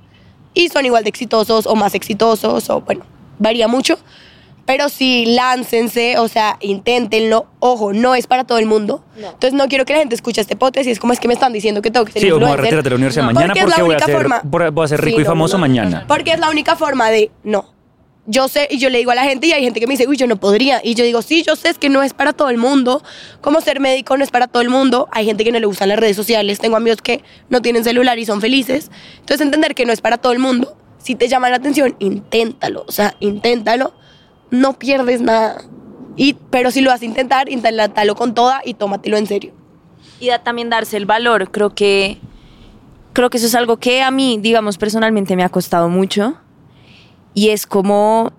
[0.54, 3.06] y son igual de exitosos o más exitosos o bueno,
[3.40, 3.98] varía mucho.
[4.66, 7.48] Pero sí, láncense, o sea, inténtenlo.
[7.58, 9.04] Ojo, no es para todo el mundo.
[9.18, 11.34] Entonces no quiero que la gente escuche este podcast y es como es que me
[11.34, 12.64] están diciendo que tengo que ser Sí, vamos a influencer.
[12.66, 13.34] retirarte de la universidad No.
[13.34, 14.70] mañana Porque es la porque, voy, a única ser, forma.
[14.72, 15.62] voy a ser rico Sí, y no, famoso no.
[15.62, 16.06] mañana.
[16.08, 17.66] Porque es la única forma de no.
[18.32, 20.08] Yo sé, y yo le digo a la gente, y hay gente que me dice,
[20.08, 20.82] uy, yo no podría.
[20.84, 23.02] Y yo digo, sí, yo sé, es que no es para todo el mundo.
[23.42, 25.08] Como ser médico no es para todo el mundo.
[25.12, 26.60] Hay gente que no le gustan las redes sociales.
[26.60, 28.92] Tengo amigos que no tienen celular y son felices.
[29.22, 30.78] Entonces, entender que no es para todo el mundo.
[31.00, 32.86] Si te llama la atención, inténtalo.
[32.88, 33.94] O sea, inténtalo.
[34.52, 35.64] No pierdes nada.
[36.16, 39.54] Y, pero si lo vas a intentar, inténtalo con toda y tómatelo en serio.
[40.20, 41.50] y también darse el valor.
[41.50, 42.20] Creo que,
[43.14, 46.38] creo que eso es algo que a mí, digamos, personalmente me ha costado mucho.
[47.34, 48.32] Y es como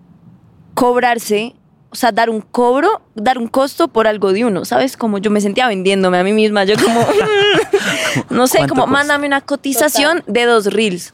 [0.75, 1.55] cobrarse,
[1.91, 4.97] o sea, dar un cobro, dar un costo por algo de uno, ¿sabes?
[4.97, 7.01] Como yo me sentía vendiéndome a mí misma, yo como,
[8.31, 8.99] no sé, ¿Cuánto como cuesta?
[8.99, 11.13] mándame una cotización de dos reels.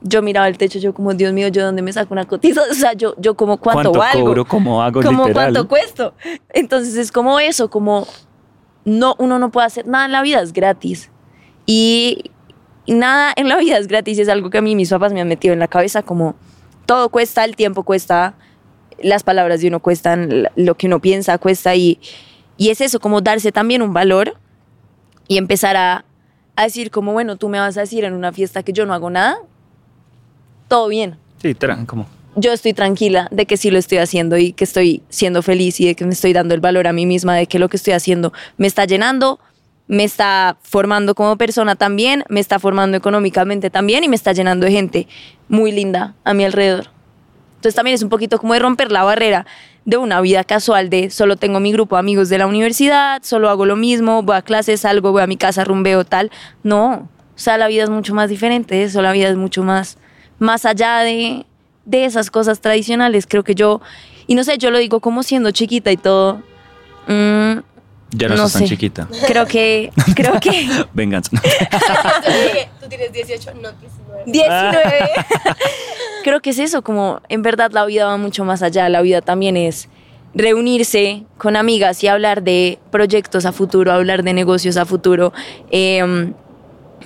[0.00, 2.70] Yo miraba el techo, yo como, Dios mío, ¿yo dónde me saco una cotización?
[2.70, 4.26] O sea, yo, yo como, ¿cuánto, ¿Cuánto valgo?
[4.26, 4.44] cobro?
[4.44, 5.02] ¿Cómo hago?
[5.02, 5.52] como Literal.
[5.52, 6.14] cuánto cuesto.
[6.50, 8.06] Entonces es como eso, como
[8.84, 11.10] no, uno no puede hacer nada en la vida, es gratis.
[11.66, 12.30] Y
[12.86, 15.28] nada en la vida es gratis, es algo que a mí mis papás me han
[15.28, 16.36] metido en la cabeza, como
[16.88, 18.32] todo cuesta, el tiempo cuesta,
[19.02, 22.00] las palabras de uno cuestan, lo que uno piensa cuesta y,
[22.56, 24.38] y es eso, como darse también un valor
[25.26, 26.06] y empezar a,
[26.56, 28.94] a decir como, bueno, tú me vas a decir en una fiesta que yo no
[28.94, 29.36] hago nada,
[30.66, 31.54] todo bien Sí,
[31.86, 32.06] como.
[32.36, 35.88] yo estoy tranquila de que sí lo estoy haciendo y que estoy siendo feliz y
[35.88, 37.92] de que me estoy dando el valor a mí misma, de que lo que estoy
[37.92, 39.40] haciendo me está llenando,
[39.88, 44.66] me está formando como persona también, me está formando económicamente también y me está llenando
[44.66, 45.08] de gente
[45.48, 46.90] muy linda a mi alrededor.
[47.56, 49.46] Entonces también es un poquito como de romper la barrera
[49.84, 53.48] de una vida casual de solo tengo mi grupo de amigos de la universidad, solo
[53.48, 56.30] hago lo mismo, voy a clases, salgo, voy a mi casa, rumbeo, tal.
[56.62, 59.96] No, o sea, la vida es mucho más diferente eso, la vida es mucho más,
[60.38, 61.46] más allá de,
[61.86, 63.26] de esas cosas tradicionales.
[63.26, 63.80] Creo que yo,
[64.26, 66.42] y no sé, yo lo digo como siendo chiquita y todo.
[67.06, 67.60] mm,
[68.10, 68.68] Ya no, No estás tan sé.
[68.68, 69.06] chiquita.
[69.26, 71.30] creo que, creo que Venganza.
[72.80, 74.22] Tú tienes 18, no 19.
[74.26, 75.10] 19.
[76.24, 78.88] Creo que es eso, como en verdad la vida va mucho más allá.
[78.88, 79.88] La vida también es
[80.34, 85.32] reunirse con amigas y hablar de proyectos a futuro, hablar de negocios a futuro,
[85.70, 86.34] em,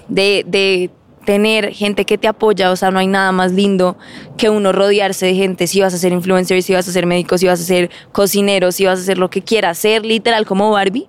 [0.08, 0.90] de, de
[1.24, 2.70] tener gente que te apoya.
[2.70, 3.96] O sea, no hay nada más lindo
[4.36, 5.66] que uno rodearse de gente.
[5.66, 8.72] Si vas a ser influencer, si vas a ser médico, si vas a ser cocinero,
[8.72, 11.08] si vas a hacer lo que quieras, ser literal como Barbie.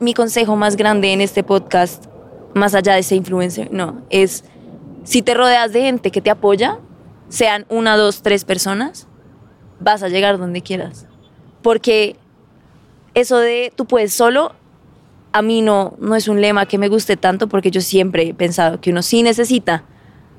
[0.00, 2.06] Mi consejo más grande en este podcast,
[2.54, 4.44] más allá de ser influencer, no, es
[5.04, 6.78] si te rodeas de gente que te apoya,
[7.28, 9.06] sean una, dos, tres personas,
[9.78, 11.06] vas a llegar donde quieras.
[11.62, 12.16] Porque
[13.14, 14.54] eso de tú puedes solo
[15.32, 18.34] a mí no, no es un lema que me guste tanto porque yo siempre he
[18.34, 19.84] pensado que uno sí necesita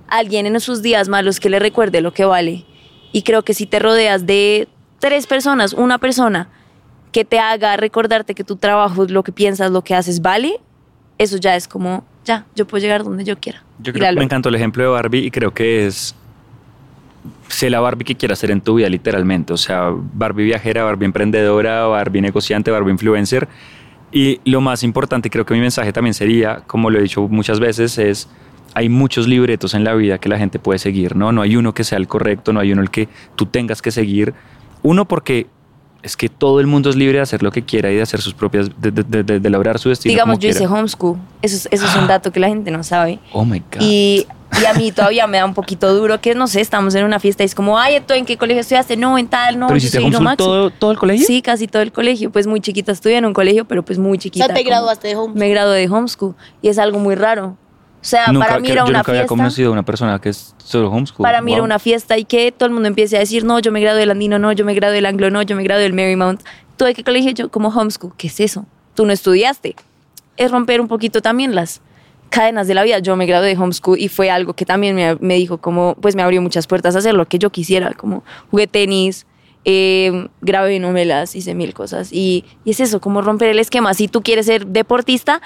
[0.08, 2.66] a alguien en sus días malos que le recuerde lo que vale.
[3.14, 4.68] Y creo que si te rodeas de
[5.00, 6.50] tres personas, una persona
[7.12, 10.60] que te haga recordarte que tu trabajo, lo que piensas, lo que haces vale,
[11.18, 13.64] eso ya es como, ya, yo puedo llegar donde yo quiera.
[13.80, 16.16] Yo creo me encantó el ejemplo de Barbie y creo que es
[17.48, 21.06] sé la Barbie que quieras ser en tu vida literalmente, o sea, Barbie viajera, Barbie
[21.06, 23.48] emprendedora, Barbie negociante, Barbie influencer
[24.12, 27.60] y lo más importante, creo que mi mensaje también sería, como lo he dicho muchas
[27.60, 28.30] veces, es
[28.74, 31.32] hay muchos libretos en la vida que la gente puede seguir, ¿no?
[31.32, 33.92] No hay uno que sea el correcto, no hay uno el que tú tengas que
[33.92, 34.34] seguir.
[34.82, 35.48] Uno porque
[36.04, 38.22] es que todo el mundo es libre de hacer lo que quiera y de hacer
[38.22, 40.12] sus propias, de, de- de- de- de lograr su destino.
[40.12, 41.18] Digamos, como yo hice homeschool.
[41.42, 43.20] Eso es, eso es un dato que la gente no sabe.
[43.34, 43.82] Oh my God.
[43.82, 44.26] Y,
[44.62, 47.20] y a mí todavía me da un poquito duro que, no sé, estamos en una
[47.20, 48.98] fiesta y es como, ay, ¿tú en qué colegio estudiaste?
[48.98, 51.26] No, en tal, no, ¿Pero hiciste homeschool todo, todo el colegio?
[51.28, 52.32] Sí, casi todo el colegio.
[52.32, 54.48] Pues muy chiquita estudié en un colegio, pero pues muy O chiquita.
[54.48, 55.34] sea, te graduaste de home.
[55.36, 57.58] Me gradué de homeschool y es algo muy raro.
[58.02, 60.30] O sea, Nunca, para mí era yo una nunca había conocido a una persona que
[60.30, 61.22] es solo homeschool.
[61.24, 61.66] Para mí era Wow.
[61.66, 64.10] una fiesta y que todo el mundo empiece a decir, no, yo me gradué del
[64.12, 66.42] andino, no, yo me gradué del anglo, no, yo me gradué del Marymount.
[66.78, 67.32] ¿Tú de qué colegio?
[67.32, 68.14] Yo como homeschool.
[68.18, 68.66] ¿Qué es eso?
[68.96, 69.76] Tú no estudiaste.
[70.36, 71.82] Es romper un poquito también las
[72.32, 72.98] cadenas de la vida.
[73.00, 76.16] Yo me gradué de homeschool y fue algo que también me, me dijo como, pues
[76.16, 79.28] me abrió muchas puertas a hacer lo que yo quisiera, como jugué tenis,
[79.64, 82.12] eh, grabé novelas, hice mil cosas.
[82.12, 83.94] Y, y es eso, como romper el esquema.
[83.94, 85.40] Si tú quieres ser deportista,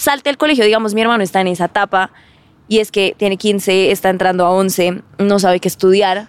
[0.00, 0.64] salte al colegio.
[0.64, 2.10] Digamos, mi hermano está en esa etapa
[2.68, 6.28] y es que tiene 15, está entrando a 11, no sabe qué estudiar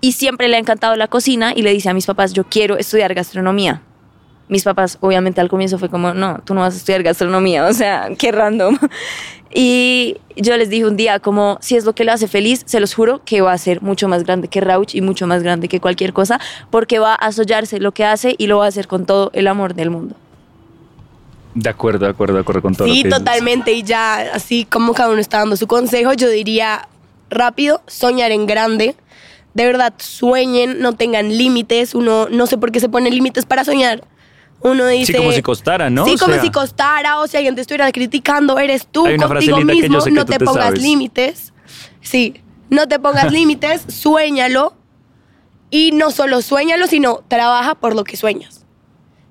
[0.00, 2.76] y siempre le ha encantado la cocina y le dice a mis papás, yo quiero
[2.76, 3.80] estudiar gastronomía.
[4.48, 7.72] Mis papás, obviamente al comienzo fue como, no, tú no vas a estudiar gastronomía, o
[7.72, 8.78] sea, qué random.
[9.56, 12.80] Y yo les dije un día, como, si es lo que lo hace feliz, se
[12.80, 15.68] los juro que va a ser mucho más grande que Rauch y mucho más grande
[15.68, 16.40] que cualquier cosa,
[16.70, 19.46] porque va a asollarse lo que hace y lo va a hacer con todo el
[19.46, 20.16] amor del mundo.
[21.54, 22.88] De acuerdo, de acuerdo, de acuerdo con todo.
[22.88, 23.18] lo Sí, que dices.
[23.20, 23.72] totalmente.
[23.72, 26.88] Y ya, así como cada uno está dando su consejo, yo diría
[27.30, 28.96] rápido, soñar en grande.
[29.54, 31.94] De verdad, sueñen, no tengan límites.
[31.94, 34.02] Uno no sé por qué se pone límites para soñar.
[34.62, 35.12] Uno dice.
[35.12, 36.04] Sí, como si costara, ¿no?
[36.06, 39.14] Sí, O como sea, si costara o si alguien te estuviera criticando, eres tú Hay
[39.14, 40.82] una frase contigo que mismo, que no te te pongas sabes.
[40.82, 41.52] límites.
[42.00, 44.74] Sí, no te pongas límites, suéñalo
[45.70, 48.64] y no solo suéñalo, sino trabaja por lo que sueñas.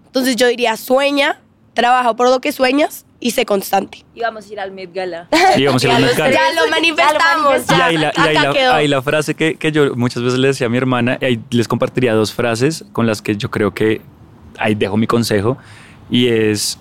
[0.05, 1.41] Entonces yo diría, sueña,
[1.73, 4.05] trabaja por lo que sueñas y sé constante.
[4.15, 5.27] Y vamos a ir al Met Gala.
[5.57, 6.31] Y vamos a ir al Met Gala.
[6.33, 7.61] Ya lo manifestamos.
[7.69, 8.73] Y ahí la, y ahí acá la- quedó.
[8.73, 11.39] ahí la frase que, que yo muchas veces le decía a mi hermana, y ahí
[11.51, 14.01] les compartiría dos frases con las que yo creo que
[14.59, 15.57] ahí dejo mi consejo.
[16.11, 16.77] Y es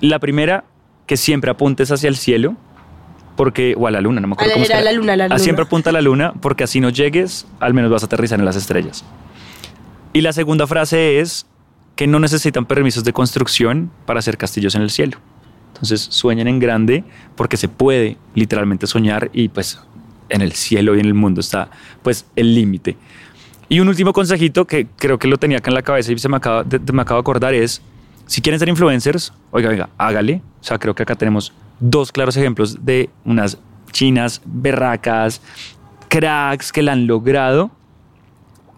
[0.00, 0.64] la primera,
[1.06, 2.54] que siempre apuntes hacia el cielo,
[3.36, 5.24] porque, o a la luna, no me acuerdo A la- cómo era la luna, la
[5.24, 5.38] Ah, luna.
[5.38, 8.44] siempre apunta a la luna, porque así no llegues, al menos vas a aterrizar en
[8.44, 9.02] las estrellas.
[10.12, 11.46] Y la segunda frase es
[12.00, 15.18] que no necesitan permisos de construcción para hacer castillos en el cielo.
[15.74, 17.04] Entonces sueñen en grande
[17.36, 19.78] porque se puede literalmente soñar y pues
[20.30, 21.70] en el cielo y en el mundo está
[22.02, 22.96] pues el límite.
[23.68, 26.30] Y un último consejito que creo que lo tenía acá en la cabeza y se
[26.30, 27.82] me acaba de, me acabo de acordar es,
[28.24, 30.40] si quieren ser influencers, oiga, oiga, hágale.
[30.62, 33.58] O sea, creo que acá tenemos dos claros ejemplos de unas
[33.92, 35.42] chinas berracas,
[36.08, 37.70] cracks que la han logrado.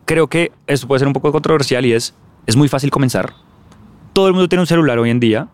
[0.07, 2.17] Creo que esto puede ser un poco controversial y es,
[2.47, 3.35] es muy fácil comenzar.
[4.13, 5.49] Todo el mundo tiene un celular hoy en día,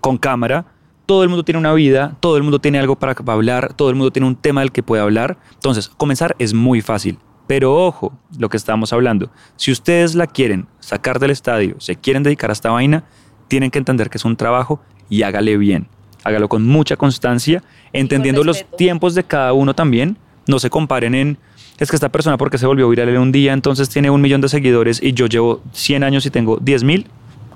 [0.00, 0.66] con cámara,
[1.06, 3.94] todo el mundo tiene una vida, todo el mundo tiene algo para hablar, todo el
[3.94, 5.38] mundo tiene un tema del que puede hablar.
[5.54, 7.18] Entonces, comenzar es muy fácil.
[7.46, 12.24] Pero ojo, lo que estábamos hablando, si ustedes la quieren sacar del estadio, se quieren
[12.24, 13.04] dedicar a esta vaina,
[13.46, 15.86] tienen que entender que es un trabajo y hágale bien.
[16.24, 17.62] Hágalo con mucha constancia,
[17.92, 20.18] entendiendo los tiempos de cada uno también.
[20.48, 21.38] No se comparen en,
[21.78, 24.40] es que esta persona porque se volvió viral en un día, entonces tiene un millón
[24.40, 27.06] de seguidores y yo llevo 100 años y tengo 10 mil.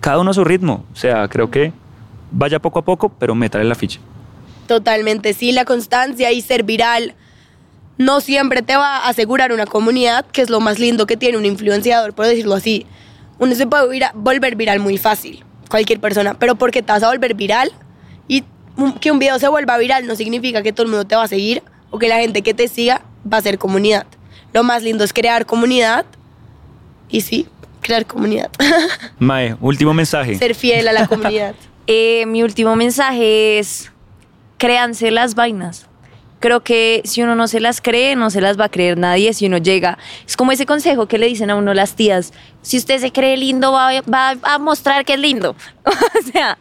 [0.01, 0.85] Cada uno a su ritmo.
[0.93, 1.73] O sea, creo que
[2.31, 4.01] vaya poco a poco, pero métale la ficha.
[4.67, 7.15] Totalmente, sí, la constancia y ser viral
[7.99, 11.37] no siempre te va a asegurar una comunidad, que es lo más lindo que tiene
[11.37, 12.87] un influenciador, por decirlo así.
[13.39, 17.35] Uno se puede volver viral muy fácil, cualquier persona, pero porque te vas a volver
[17.35, 17.71] viral
[18.29, 18.45] y
[18.77, 21.25] un- que un video se vuelva viral no significa que todo el mundo te va
[21.25, 24.07] a seguir o que la gente que te siga va a ser comunidad.
[24.53, 26.05] Lo más lindo es crear comunidad
[27.09, 27.47] y sí,
[27.81, 28.51] crear comunidad,
[29.19, 30.37] Mae, último mensaje.
[30.37, 31.55] ser fiel a la comunidad.
[31.93, 33.91] Eh, mi último mensaje es,
[34.59, 35.89] créanse las vainas.
[36.39, 39.35] Creo que si uno no se las cree, no se las va a creer nadie
[39.35, 39.99] si uno llega.
[40.25, 42.33] Es como ese consejo que le dicen a uno las tías.
[42.63, 45.57] Si usted se cree lindo, va, va a mostrar que es lindo.
[45.85, 46.59] o sea,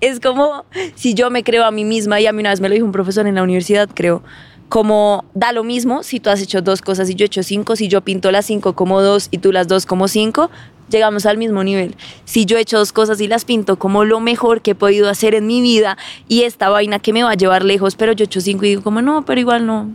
[0.00, 0.64] es como
[0.94, 2.86] si yo me creo a mí misma, y a mí una vez me lo dijo
[2.86, 4.22] un profesor en la universidad, creo,
[4.68, 7.76] como da lo mismo si tú has hecho dos cosas y yo he hecho cinco,
[7.76, 10.50] si yo pinto las cinco como dos y tú las dos como cinco,
[10.88, 11.94] llegamos al mismo nivel.
[12.24, 15.08] Si yo he hecho dos cosas y las pinto como lo mejor que he podido
[15.08, 15.96] hacer en mi vida
[16.28, 18.70] y esta vaina que me va a llevar lejos, pero yo he hecho cinco y
[18.70, 19.90] digo como no, pero igual no,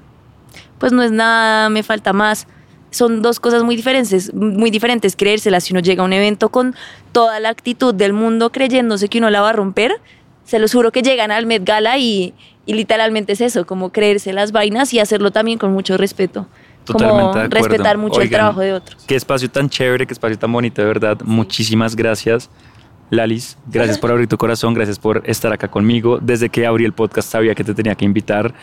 [0.80, 2.48] pues no es nada, me falta más.
[2.90, 5.64] Son dos cosas muy diferentes, muy diferentes creérselas.
[5.64, 6.76] Si uno llega a un evento con
[7.14, 10.02] toda la actitud del mundo creyéndose que uno la va a romper,
[10.52, 12.34] se los juro que llegan al Met Gala y,
[12.66, 16.46] y literalmente es eso, como creerse las vainas y hacerlo también con mucho respeto.
[16.84, 19.02] Totalmente como de respetar mucho el trabajo de otros.
[19.08, 21.18] Qué espacio tan chévere, qué espacio tan bonito, de verdad.
[21.24, 22.50] Muchísimas gracias.
[23.10, 26.20] Lalis, gracias por abrir tu corazón, gracias por estar acá conmigo.
[26.22, 28.54] Desde que abrí el podcast sabía que te tenía que invitar.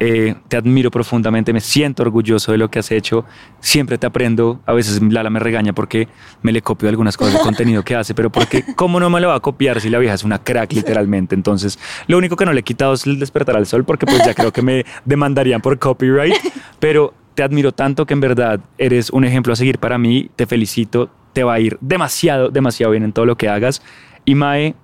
[0.00, 3.24] Eh, te admiro profundamente, me siento orgulloso de lo que has hecho.
[3.60, 4.60] Siempre te aprendo.
[4.66, 6.08] A veces Lala me regaña porque
[6.42, 9.28] me le copio algunas cosas de contenido que hace, pero porque, ¿cómo no me lo
[9.28, 11.34] va a copiar si la vieja es una crack, literalmente?
[11.34, 14.24] Entonces, lo único que no le he quitado es el despertar al sol, porque pues
[14.24, 16.34] ya creo que me demandarían por copyright.
[16.78, 20.30] Pero te admiro tanto que en verdad eres un ejemplo a seguir para mí.
[20.36, 21.10] Te felicito.
[21.32, 23.82] Te va a ir demasiado, demasiado bien en todo lo que hagas.
[24.24, 24.74] Y Mae,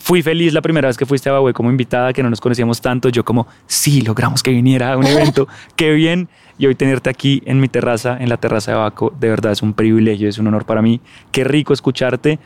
[0.00, 2.80] fui feliz la primera vez que fuiste a Bahué como invitada, que no nos conocíamos
[2.80, 3.10] tanto.
[3.10, 5.46] Yo como, sí, logramos que viniera a un evento.
[5.76, 6.28] Qué bien.
[6.58, 9.62] Y hoy tenerte aquí en mi terraza, en la terraza de Baco, de verdad es
[9.62, 11.00] un privilegio, es un honor para mí.
[11.30, 12.38] Qué rico escucharte.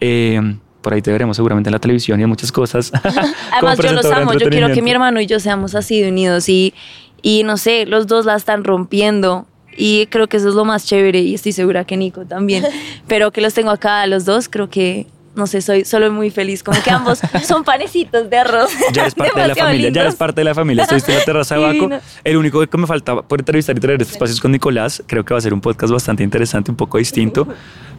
[0.00, 2.92] Eh, por ahí te veremos seguramente en la televisión y en muchas cosas.
[3.52, 4.34] Además, yo los amo.
[4.34, 6.74] Yo quiero que mi hermano y yo seamos así de unidos y,
[7.22, 9.46] y no sé, los dos la están rompiendo.
[9.74, 12.64] Y creo que eso es lo más chévere y estoy segura que Nico también.
[13.06, 16.62] Pero que los tengo acá los dos, creo que, no sé, soy solo muy feliz.
[16.62, 18.70] Como que ambos son panecitos de arroz.
[18.92, 20.82] Ya eres parte de la familia, ya eres parte de la familia.
[20.82, 21.90] Estuviste en la terraza de Baco.
[22.24, 25.34] El único que me faltaba por entrevistar y traer estos espacios con Nicolás, creo que
[25.34, 27.46] va a ser un podcast bastante interesante, un poco distinto.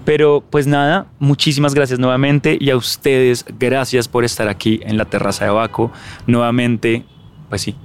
[0.06, 5.06] Pero pues nada, muchísimas gracias nuevamente y a ustedes, gracias por estar aquí en la
[5.06, 5.92] terraza de Baco.
[6.28, 7.06] Nuevamente,
[7.50, 7.76] pues sí,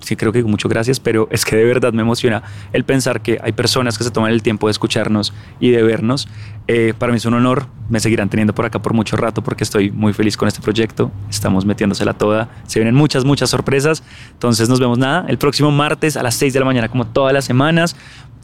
[0.00, 2.42] sí creo que muchas gracias, pero es que de verdad me emociona
[2.72, 6.28] el pensar que hay personas que se toman el tiempo de escucharnos y de vernos.
[6.68, 9.64] Eh, para mí es un honor, me seguirán teniendo por acá por mucho rato porque
[9.64, 14.68] estoy muy feliz con este proyecto, estamos metiéndosela toda, se vienen muchas, muchas sorpresas, entonces
[14.68, 17.44] nos vemos nada, el próximo martes a las 6 de la mañana como todas las
[17.44, 17.96] semanas.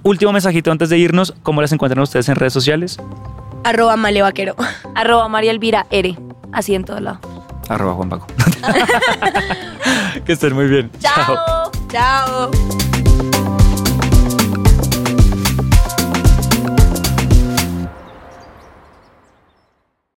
[0.04, 2.98] Último mensajito antes de irnos, ¿cómo las encuentran ustedes en redes sociales?
[3.64, 4.56] Arroba malevaquero.
[4.94, 6.16] Arroba María Elvira R.
[6.52, 7.41] Así en todo lado.
[7.68, 8.26] Arroba Juan Paco.
[10.24, 10.90] que estén muy bien.
[11.00, 11.70] Chao.
[11.88, 12.50] Chao.